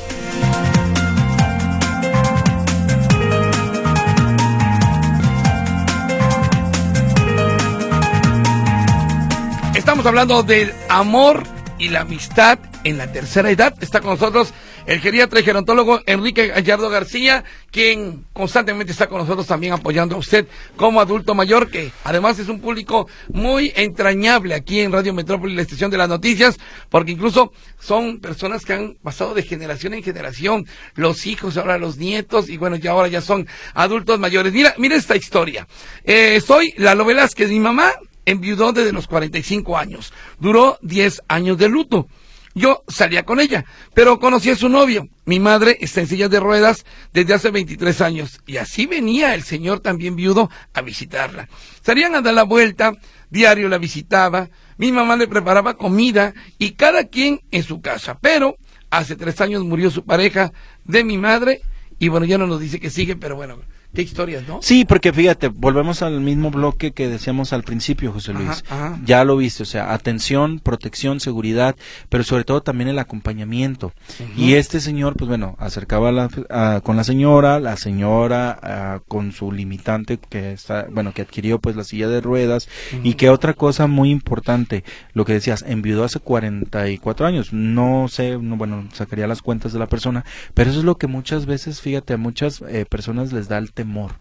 [9.73, 11.43] Estamos hablando del amor
[11.79, 13.73] y la amistad en la tercera edad.
[13.81, 14.53] Está con nosotros
[14.89, 20.17] el geriatra y gerontólogo Enrique Gallardo García, quien constantemente está con nosotros también apoyando a
[20.17, 25.53] usted como adulto mayor, que además es un público muy entrañable aquí en Radio Metrópoli,
[25.53, 26.57] la estación de las noticias,
[26.89, 30.65] porque incluso son personas que han pasado de generación en generación,
[30.95, 34.53] los hijos, ahora los nietos, y bueno, ya ahora ya son adultos mayores.
[34.53, 35.67] Mira, mira esta historia.
[36.03, 37.91] Eh, soy Lalo Velázquez, mi mamá
[38.25, 40.11] enviudó desde los 45 años.
[40.39, 42.07] Duró 10 años de luto.
[42.55, 45.07] Yo salía con ella, pero conocí a su novio.
[45.25, 49.43] Mi madre está en silla de ruedas desde hace 23 años y así venía el
[49.43, 51.47] señor también viudo a visitarla.
[51.81, 52.93] Salían a dar la vuelta,
[53.29, 58.17] diario la visitaba, mi mamá le preparaba comida y cada quien en su casa.
[58.19, 58.55] Pero
[58.89, 60.51] hace tres años murió su pareja
[60.85, 61.61] de mi madre
[61.99, 63.59] y bueno, ya no nos dice que sigue, pero bueno,
[63.93, 64.59] Qué historias, ¿no?
[64.61, 68.63] Sí, porque fíjate, volvemos al mismo bloque que decíamos al principio, José Luis.
[69.03, 71.75] Ya lo viste, o sea, atención, protección, seguridad,
[72.07, 73.91] pero sobre todo también el acompañamiento.
[74.37, 80.19] Y este señor, pues bueno, acercaba la, con la señora, la señora con su limitante
[80.19, 82.69] que está, bueno, que adquirió pues la silla de ruedas
[83.03, 84.83] y que otra cosa muy importante,
[85.13, 87.53] lo que decías, enviudó hace 44 años.
[87.53, 91.07] No sé, no, bueno, sacaría las cuentas de la persona, pero eso es lo que
[91.07, 94.11] muchas veces, fíjate, a muchas eh, personas les da el temor.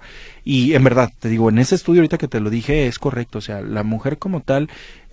[0.45, 3.39] Y en verdad, te digo, en ese estudio ahorita que te lo dije es correcto,
[3.39, 4.71] o sea, la mujer como tal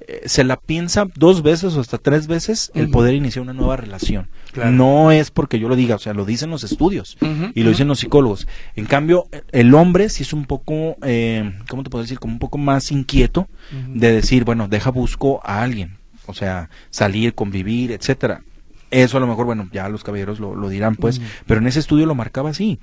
[0.08, 3.76] eh, se la piensa dos veces o hasta tres veces el poder iniciar una nueva
[3.76, 4.28] relación.
[4.72, 7.18] No es porque yo lo diga, o sea, lo dicen los estudios
[7.56, 8.48] y lo dicen los psicólogos.
[8.76, 12.20] En cambio, el hombre sí es un poco, eh, ¿cómo te puedo decir?
[12.20, 17.34] Como un poco más inquieto de decir, bueno, deja busco a alguien, o sea, salir,
[17.34, 18.44] convivir, etcétera.
[18.92, 21.80] Eso a lo mejor, bueno, ya los caballeros lo, lo dirán, pues, pero en ese
[21.80, 22.80] estudio lo marcaba así.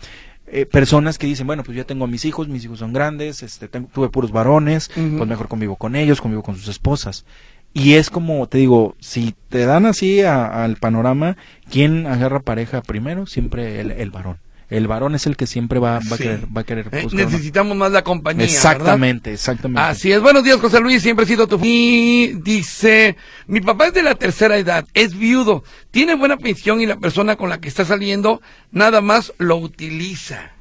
[0.54, 3.42] Eh, personas que dicen, bueno, pues ya tengo a mis hijos, mis hijos son grandes,
[3.42, 7.24] este, tuve puros varones, pues mejor convivo con ellos, convivo con sus esposas.
[7.72, 11.38] y es como, te digo, si te dan así al panorama,
[11.70, 13.24] ¿quién agarra pareja primero?
[13.24, 14.36] Siempre el, varón.
[14.72, 17.76] El varón es el que siempre va, va, a, querer, va a querer eh, Necesitamos
[17.76, 18.46] más la compañía.
[18.46, 19.82] Exactamente, exactamente.
[19.82, 20.22] Así es.
[20.22, 21.02] Buenos días, José Luis.
[21.02, 21.60] Siempre he sido tu.
[21.62, 23.16] Y dice:
[23.46, 27.36] Mi papá es de la tercera edad, es viudo, tiene buena pensión y la persona
[27.36, 30.52] con la que está saliendo nada más lo utiliza.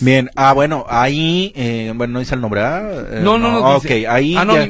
[0.00, 2.80] Bien, ah, bueno, ahí, eh, bueno, no dice el nombre, ¿ah?
[3.22, 4.68] no, no, no, Ok, ahí ya,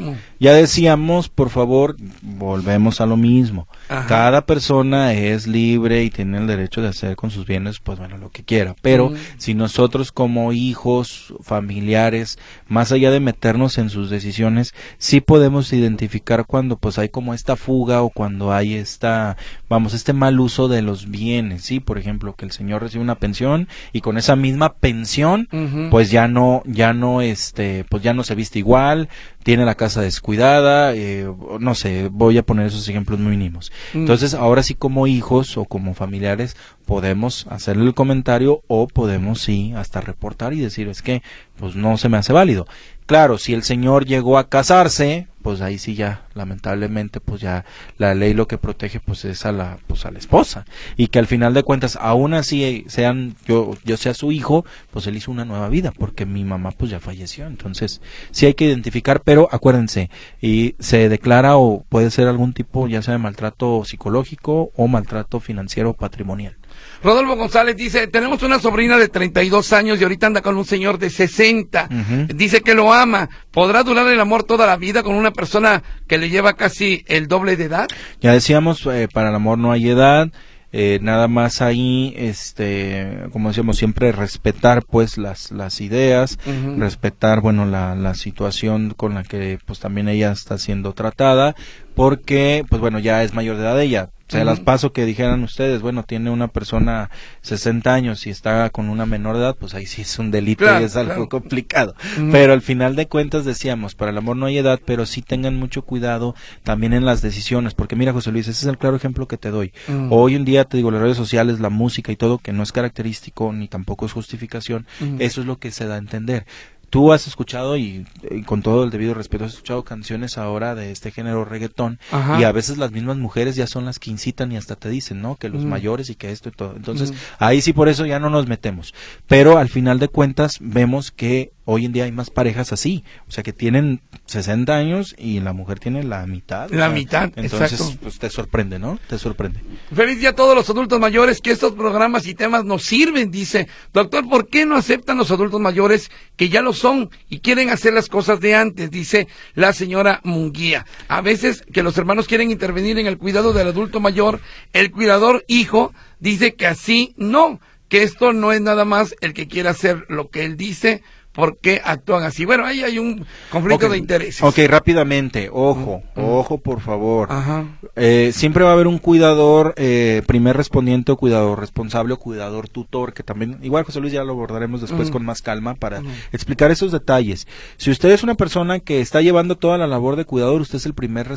[0.53, 3.66] decíamos, por favor, volvemos a lo mismo.
[4.07, 8.18] Cada persona es libre y tiene el derecho de hacer con sus bienes, pues bueno,
[8.18, 8.76] lo que quiera.
[8.80, 15.72] Pero si nosotros como hijos, familiares, más allá de meternos en sus decisiones, sí podemos
[15.72, 19.36] identificar cuando pues hay como esta fuga o cuando hay esta,
[19.68, 21.80] vamos, este mal uso de los bienes, ¿sí?
[21.80, 25.49] Por ejemplo, que el señor recibe una pensión y con esa misma pensión,
[25.91, 29.09] pues ya no, ya no, este, pues ya no se viste igual,
[29.43, 31.26] tiene la casa descuidada, eh,
[31.59, 33.72] no sé, voy a poner esos ejemplos mínimos.
[33.95, 34.01] Mm.
[34.01, 36.55] Entonces, ahora sí como hijos o como familiares
[36.85, 41.22] podemos hacerle el comentario o podemos sí hasta reportar y decir, es que
[41.57, 42.66] pues no se me hace válido.
[43.09, 47.65] Claro, si el señor llegó a casarse, pues ahí sí ya, lamentablemente, pues ya
[47.97, 50.67] la ley lo que protege pues es a la, pues a la esposa.
[50.99, 55.07] Y que al final de cuentas, aún así sean, yo, yo sea su hijo, pues
[55.07, 57.47] él hizo una nueva vida, porque mi mamá pues ya falleció.
[57.47, 60.11] Entonces, sí hay que identificar, pero acuérdense,
[60.43, 65.41] y se declara o puede ser algún tipo, ya sea de maltrato psicológico o maltrato
[65.41, 66.59] financiero o patrimonial.
[67.03, 70.99] Rodolfo González dice, tenemos una sobrina de 32 años y ahorita anda con un señor
[70.99, 71.89] de 60.
[72.35, 73.29] Dice que lo ama.
[73.51, 77.29] ¿Podrá durar el amor toda la vida con una persona que le lleva casi el
[77.29, 77.89] doble de edad?
[78.21, 80.29] Ya decíamos, eh, para el amor no hay edad.
[80.71, 86.39] Eh, nada más ahí, este, como decíamos siempre, respetar pues las, las ideas,
[86.77, 91.55] respetar, bueno, la, la situación con la que pues también ella está siendo tratada,
[91.95, 95.81] porque pues bueno, ya es mayor de edad ella, se las paso que dijeran ustedes,
[95.81, 97.11] bueno, tiene una persona
[97.43, 100.85] 60 años y está con una menor edad, pues ahí sí es un delito y
[100.85, 101.95] es algo complicado.
[102.31, 105.57] Pero al final de cuentas decíamos, para el amor no hay edad, pero sí tengan
[105.57, 109.26] mucho cuidado también en las decisiones, porque mira José Luis, ese es el claro ejemplo
[109.26, 109.72] que te doy.
[110.11, 112.72] Hoy en día te digo, las redes sociales, la música y todo, que no es
[112.72, 114.87] característico ni tampoco es justificación,
[115.18, 116.45] eso es lo que se da a entender
[116.91, 118.07] tú has escuchado y,
[118.47, 121.99] con todo el debido respeto has escuchado canciones ahora de este género reggaetón
[122.39, 125.22] y a veces las mismas mujeres ya son las que incitan y hasta te dicen,
[125.22, 125.36] ¿no?
[125.36, 125.68] Que los mm.
[125.68, 126.74] mayores y que esto y todo.
[126.76, 127.14] Entonces, mm.
[127.39, 128.95] ahí sí por eso ya no nos metemos.
[129.26, 133.31] Pero al final de cuentas vemos que hoy en día hay más parejas así, o
[133.31, 136.71] sea que tienen 60 años y la mujer tiene la mitad.
[136.71, 138.99] La mitad, entonces pues te sorprende, ¿no?
[139.07, 139.61] Te sorprende.
[139.95, 143.69] Feliz día a todos los adultos mayores que estos programas y temas nos sirven, dice.
[143.93, 147.93] Doctor, ¿por qué no aceptan los adultos mayores que ya lo son y quieren hacer
[147.93, 148.91] las cosas de antes?
[148.91, 150.87] Dice la señora Munguía.
[151.09, 154.41] A veces que los hermanos quieren intervenir en el cuidado del adulto mayor,
[154.73, 159.49] el cuidador hijo dice que así no, que esto no es nada más el que
[159.49, 161.03] quiere hacer lo que él dice,
[161.39, 162.45] por qué actúan así.
[162.45, 164.43] Bueno, ahí hay un conflicto de intereses.
[164.43, 167.28] Ok, rápidamente, ojo, ojo por favor.
[167.30, 167.64] Ajá.
[167.95, 172.68] Eh, siempre va a haber un cuidador, eh, primer respondiente o cuidador responsable o cuidador
[172.68, 176.72] tutor, que también, igual José Luis ya lo abordaremos después con más calma para explicar
[176.72, 177.47] esos detalles.
[177.76, 180.86] Si usted es una persona que está llevando toda la labor de cuidador, usted es
[180.86, 181.28] el primer,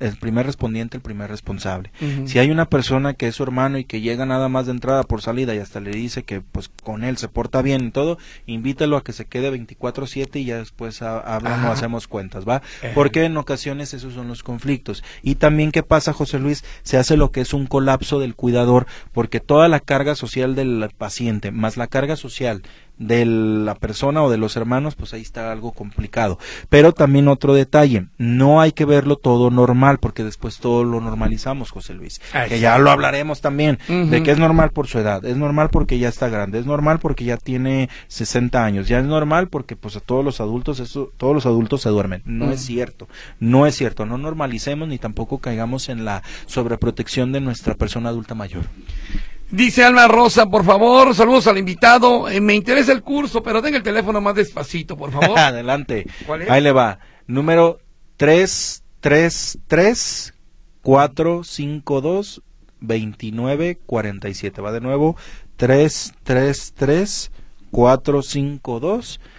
[0.00, 1.92] el primer respondiente, el primer responsable.
[2.26, 5.04] Si hay una persona que es su hermano y que llega nada más de entrada
[5.04, 8.18] por salida y hasta le dice que pues con él se porta bien y todo,
[8.44, 12.62] invítelo a que se quede 24/7 y ya después hablan o hacemos cuentas, ¿va?
[12.82, 12.92] Eh.
[12.94, 15.02] Porque en ocasiones esos son los conflictos.
[15.22, 18.86] Y también qué pasa, José Luis, se hace lo que es un colapso del cuidador,
[19.12, 22.62] porque toda la carga social del paciente más la carga social
[22.98, 26.38] de la persona o de los hermanos, pues ahí está algo complicado.
[26.68, 31.70] Pero también otro detalle, no hay que verlo todo normal, porque después todo lo normalizamos,
[31.70, 32.20] José Luis.
[32.48, 35.98] Que ya lo hablaremos también, de que es normal por su edad, es normal porque
[35.98, 39.96] ya está grande, es normal porque ya tiene 60 años, ya es normal porque pues
[39.96, 42.22] a todos los adultos, eso, todos los adultos se duermen.
[42.24, 43.08] No es cierto,
[43.40, 48.34] no es cierto, no normalicemos ni tampoco caigamos en la sobreprotección de nuestra persona adulta
[48.34, 48.64] mayor.
[49.50, 52.28] Dice Alma Rosa, por favor, saludos al invitado.
[52.28, 55.38] Eh, me interesa el curso, pero tenga el teléfono más despacito, por favor.
[55.38, 56.06] Adelante.
[56.26, 56.50] ¿Cuál es?
[56.50, 56.98] Ahí le va.
[57.26, 57.78] Número
[58.16, 60.34] 333
[60.82, 62.42] 452
[62.80, 64.60] 2947.
[64.60, 65.16] Va de nuevo.
[65.56, 67.30] 333
[67.70, 69.35] 452 2947.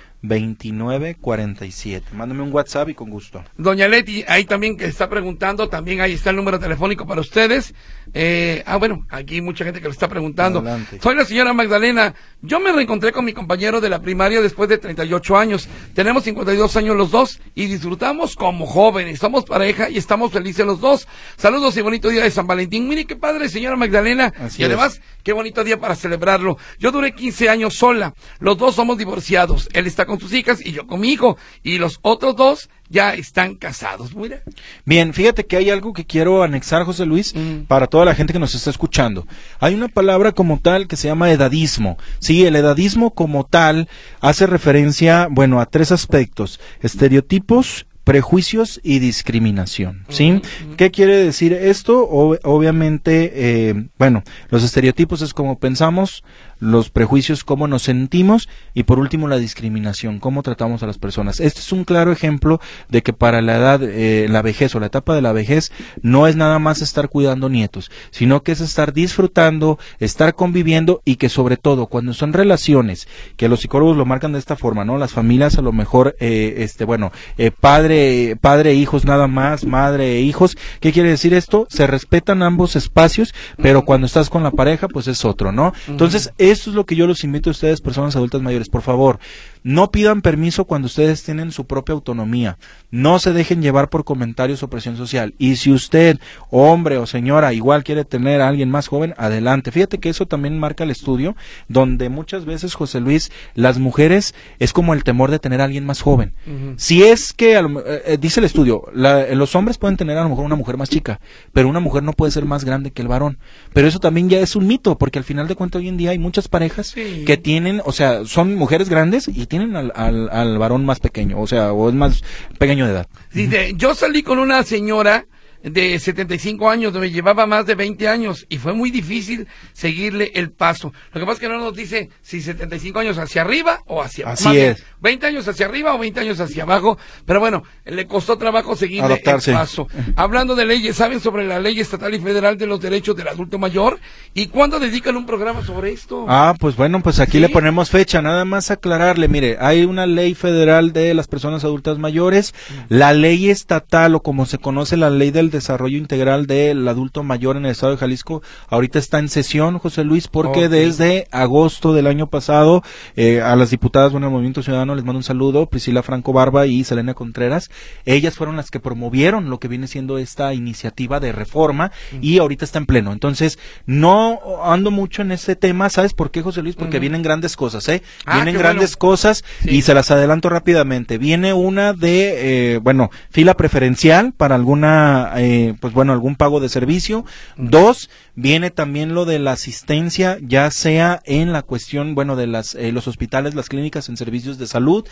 [2.14, 3.44] Mándame un WhatsApp y con gusto.
[3.58, 7.74] Doña Leti, ahí también que está preguntando, también ahí está el número telefónico para ustedes.
[8.14, 10.60] Eh, ah, bueno, aquí hay mucha gente que lo está preguntando.
[10.60, 11.00] Adelante.
[11.02, 12.14] Soy la señora Magdalena.
[12.42, 15.68] Yo me reencontré con mi compañero de la primaria después de 38 años.
[15.94, 19.20] Tenemos 52 años los dos y disfrutamos como jóvenes.
[19.20, 21.08] Somos pareja y estamos felices los dos.
[21.38, 22.88] Saludos y bonito día de San Valentín.
[22.88, 24.34] Mire qué padre, señora Magdalena.
[24.40, 26.58] Así y además, qué bonito día para celebrarlo.
[26.80, 28.14] Yo duré 15 años sola.
[28.40, 29.70] Los dos somos divorciados.
[29.74, 31.38] Él está con sus hijas y yo con mi hijo.
[31.64, 34.16] Y los otros dos ya están casados.
[34.16, 34.42] Mira.
[34.86, 37.66] Bien, fíjate que hay algo que quiero anexar, José Luis, Mm.
[37.68, 39.28] para toda la gente que nos está escuchando.
[39.60, 41.98] Hay una palabra como tal que se llama edadismo.
[42.20, 43.90] Sí, el edadismo como tal
[44.22, 50.06] hace referencia, bueno, a tres aspectos: estereotipos, prejuicios y discriminación.
[50.08, 50.42] ¿Sí?
[50.78, 52.08] ¿Qué quiere decir esto?
[52.08, 56.24] Obviamente, eh, bueno, los estereotipos es como pensamos,
[56.60, 61.40] los prejuicios cómo nos sentimos y por último la discriminación, cómo tratamos a las personas.
[61.40, 64.88] Este es un claro ejemplo de que para la edad, eh, la vejez o la
[64.88, 68.94] etapa de la vejez no es nada más estar cuidando nietos, sino que es estar
[68.94, 74.34] disfrutando, estar conviviendo y que sobre todo cuando son relaciones, que los psicólogos lo marcan
[74.34, 74.98] de esta forma, ¿no?
[74.98, 79.66] Las familias a lo mejor, eh, este, bueno, eh, padre, padre e hijos nada más,
[79.66, 81.68] madre e hijos, ¿qué quiere decir esto?
[81.70, 85.74] Se respetan ambos espacios, pero cuando estás con la pareja, pues es otro, ¿no?
[85.88, 89.20] Entonces, eso es lo que yo los invito a ustedes, personas adultas mayores, por favor,
[89.68, 92.58] no pidan permiso cuando ustedes tienen su propia autonomía.
[92.90, 95.34] No se dejen llevar por comentarios o presión social.
[95.40, 99.74] Y si usted, hombre o señora, igual quiere tener a alguien más joven, adelante.
[99.74, 101.36] Fíjate que eso también marca el estudio,
[101.68, 105.86] donde muchas veces, José Luis, las mujeres es como el temor de tener a alguien
[105.86, 106.32] más joven.
[106.78, 107.66] Si es que, eh,
[108.06, 110.90] eh, dice el estudio, la- los hombres pueden tener a lo mejor una mujer más
[110.90, 111.20] chica,
[111.52, 113.38] pero una mujer no puede ser más grande que el varón.
[113.74, 116.12] Pero eso también ya es un mito, porque al final de cuentas hoy en día
[116.12, 117.24] hay muchas parejas Sí.
[117.26, 121.40] que tienen, o sea, son mujeres grandes y tienen al, al, al varón más pequeño,
[121.40, 122.24] o sea, o es más
[122.58, 123.08] pequeño de edad.
[123.34, 125.26] Dice, yo salí con una señora
[125.64, 130.52] de 75 años, me llevaba más de 20 años y fue muy difícil seguirle el
[130.52, 130.94] paso.
[131.14, 134.26] Lo que pasa es que no nos dice si 75 años hacia arriba o hacia
[134.26, 134.50] abajo.
[134.50, 134.84] Así es.
[135.02, 139.52] 20 años hacia arriba o 20 años hacia abajo, pero bueno, le costó trabajo Adaptarse.
[139.52, 139.88] el paso.
[140.16, 143.60] Hablando de leyes, ¿saben sobre la ley estatal y federal de los derechos del adulto
[143.60, 144.00] mayor?
[144.34, 146.26] ¿Y cuándo dedican un programa sobre esto?
[146.28, 147.40] Ah, pues bueno, pues aquí Sí.
[147.40, 151.98] le ponemos fecha, nada más aclararle, mire, hay una ley federal de las personas adultas
[152.00, 152.54] mayores,
[152.90, 157.58] la ley estatal o como se conoce la ley del desarrollo integral del adulto mayor
[157.58, 162.08] en el estado de Jalisco, ahorita está en sesión, José Luis, porque desde agosto del
[162.08, 162.84] año pasado
[163.16, 166.66] eh, a las diputadas, bueno, el Movimiento Ciudadano les mando un saludo, Priscila Franco Barba
[166.68, 167.70] y Selena Contreras,
[168.06, 172.66] ellas fueron las que promovieron lo que viene siendo esta iniciativa de reforma y ahorita
[172.66, 173.12] está en pleno.
[173.14, 176.76] Entonces, no ando mucho en ese tema, ¿sabes por qué, José Luis?
[176.76, 178.02] Porque vienen grandes cosas, ¿eh?
[178.26, 179.12] Ah, vienen grandes bueno.
[179.12, 179.70] cosas Sí.
[179.78, 181.18] y se las adelanto rápidamente.
[181.18, 186.70] Viene una de, eh, bueno, fila preferencial para alguna, eh, pues bueno, algún pago de
[186.70, 187.26] servicio.
[187.58, 192.76] Dos, viene también lo de la asistencia, ya sea en la cuestión, bueno, de las,
[192.76, 195.06] eh, los hospitales, las clínicas en servicios de salud.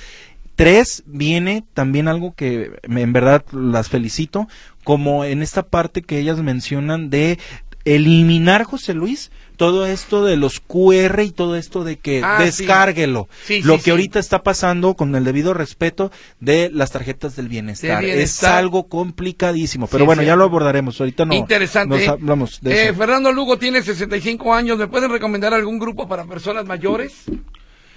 [0.56, 4.48] Tres, viene también algo que en verdad las felicito,
[4.86, 7.40] como en esta parte que ellas mencionan de
[7.86, 13.30] eliminar, José Luis, todo esto de los QR y todo esto de que Ah, descárguelo.
[13.46, 17.48] Sí, Lo sí, que ahorita está pasando con el debido respeto de las tarjetas del
[17.48, 18.02] bienestar.
[18.02, 18.52] De bienestar.
[18.52, 21.00] Es algo complicadísimo, pero bueno, ya lo abordaremos.
[21.00, 21.34] Ahorita no.
[21.36, 22.00] Interesante.
[22.00, 22.96] Nos hablamos de Eh, eso.
[22.96, 24.78] Fernando Lugo tiene 65 años.
[24.78, 27.14] ¿Me pueden recomendar algún grupo para personas mayores?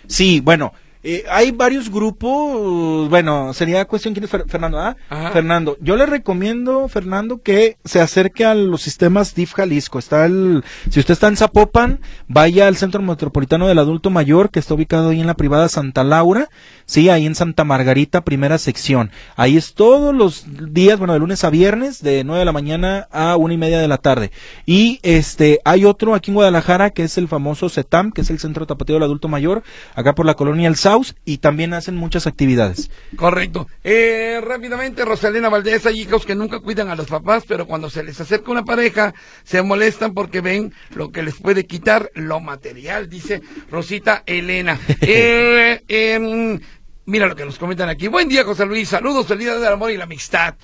[0.06, 0.72] Sí, bueno,
[1.02, 4.96] eh, hay varios grupos, bueno, sería cuestión quién es Fer- Fernando, ¿ah?
[5.08, 5.30] Ajá.
[5.30, 9.98] Fernando, yo le recomiendo, Fernando, que se acerque a los sistemas DIF Jalisco.
[9.98, 14.58] Está el, si usted está en Zapopan, vaya al Centro Metropolitano del Adulto Mayor, que
[14.58, 16.48] está ubicado ahí en la privada Santa Laura,
[16.86, 19.10] sí, ahí en Santa Margarita, primera sección.
[19.36, 23.06] Ahí es todos los días, bueno, de lunes a viernes, de 9 de la mañana
[23.12, 24.30] a una y media de la tarde.
[24.66, 28.38] Y este, hay otro aquí en Guadalajara, que es el famoso CETAM, que es el
[28.38, 29.62] Centro Tapatío del Adulto Mayor,
[29.94, 30.76] acá por la colonia El
[31.24, 32.90] Y también hacen muchas actividades.
[33.16, 33.66] Correcto.
[33.84, 38.02] Eh, rápidamente, Rosalina Valdés, hay hijos que nunca cuidan a los papás, pero cuando se
[38.02, 39.14] les acerca una pareja,
[39.44, 44.78] se molestan porque ven lo que les puede quitar lo material, dice Rosita Elena.
[45.00, 46.60] Eh, em,
[47.06, 48.08] mira lo que nos comentan aquí.
[48.08, 48.88] Buen día, José Luis.
[48.88, 50.54] Saludos, feliz día del amor y la amistad.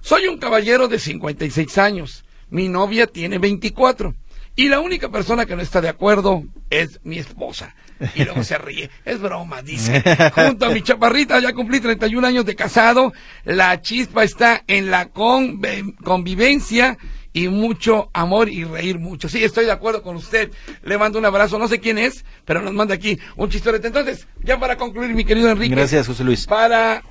[0.00, 2.24] Soy un caballero de 56 años.
[2.50, 4.14] Mi novia tiene 24.
[4.54, 7.74] Y la única persona que no está de acuerdo es mi esposa.
[8.14, 8.90] Y luego se ríe.
[9.04, 10.02] Es broma, dice.
[10.34, 13.12] Junto a mi chaparrita ya cumplí 31 años de casado.
[13.44, 16.98] La chispa está en la convivencia
[17.32, 19.28] y mucho amor y reír mucho.
[19.28, 20.50] Sí, estoy de acuerdo con usted.
[20.82, 23.86] Le mando un abrazo, no sé quién es, pero nos manda aquí un chistorete.
[23.86, 25.74] Entonces, ya para concluir, mi querido Enrique.
[25.74, 26.46] Gracias, José Luis.
[26.46, 27.02] Para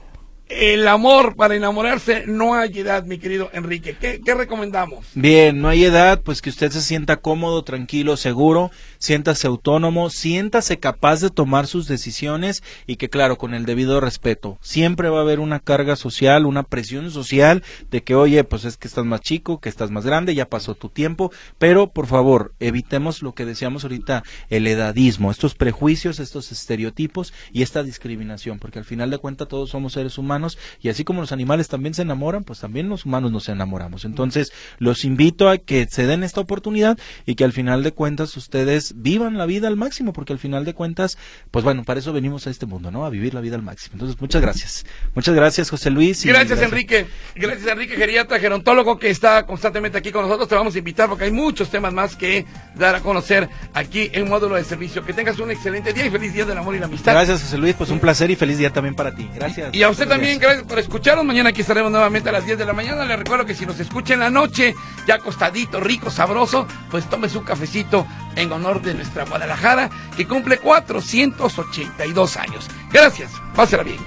[0.51, 3.95] el amor para enamorarse no hay edad, mi querido Enrique.
[3.99, 5.05] ¿Qué, ¿Qué, recomendamos?
[5.13, 10.79] Bien, no hay edad, pues que usted se sienta cómodo, tranquilo, seguro, siéntase autónomo, siéntase
[10.79, 14.57] capaz de tomar sus decisiones y que claro, con el debido respeto.
[14.61, 18.77] Siempre va a haber una carga social, una presión social de que, oye, pues es
[18.77, 22.53] que estás más chico, que estás más grande, ya pasó tu tiempo, pero por favor,
[22.59, 28.79] evitemos lo que decíamos ahorita, el edadismo, estos prejuicios, estos estereotipos y esta discriminación, porque
[28.79, 30.40] al final de cuentas todos somos seres humanos
[30.81, 34.05] y así como los animales también se enamoran, pues también los humanos nos enamoramos.
[34.05, 38.35] Entonces, los invito a que se den esta oportunidad y que al final de cuentas
[38.37, 41.17] ustedes vivan la vida al máximo, porque al final de cuentas,
[41.51, 43.05] pues bueno, para eso venimos a este mundo, ¿no?
[43.05, 43.93] A vivir la vida al máximo.
[43.93, 44.85] Entonces, muchas gracias.
[45.13, 46.25] Muchas gracias, José Luis.
[46.25, 47.07] gracias, Enrique.
[47.35, 50.47] Gracias, Enrique Geriatra, gerontólogo que está constantemente aquí con nosotros.
[50.47, 54.29] Te vamos a invitar porque hay muchos temas más que dar a conocer aquí en
[54.29, 55.03] módulo de servicio.
[55.05, 57.13] Que tengas un excelente día y feliz día del amor y la amistad.
[57.13, 57.75] Gracias, José Luis.
[57.75, 59.29] Pues un placer y feliz día también para ti.
[59.33, 59.73] Gracias.
[59.73, 61.25] Y a usted también gracias por escucharnos.
[61.25, 63.05] Mañana aquí estaremos nuevamente a las 10 de la mañana.
[63.05, 64.75] Le recuerdo que si nos escucha en la noche,
[65.07, 68.05] ya acostadito, rico, sabroso, pues tome su cafecito
[68.35, 72.67] en honor de nuestra Guadalajara, que cumple 482 años.
[72.91, 73.99] Gracias, pásela bien.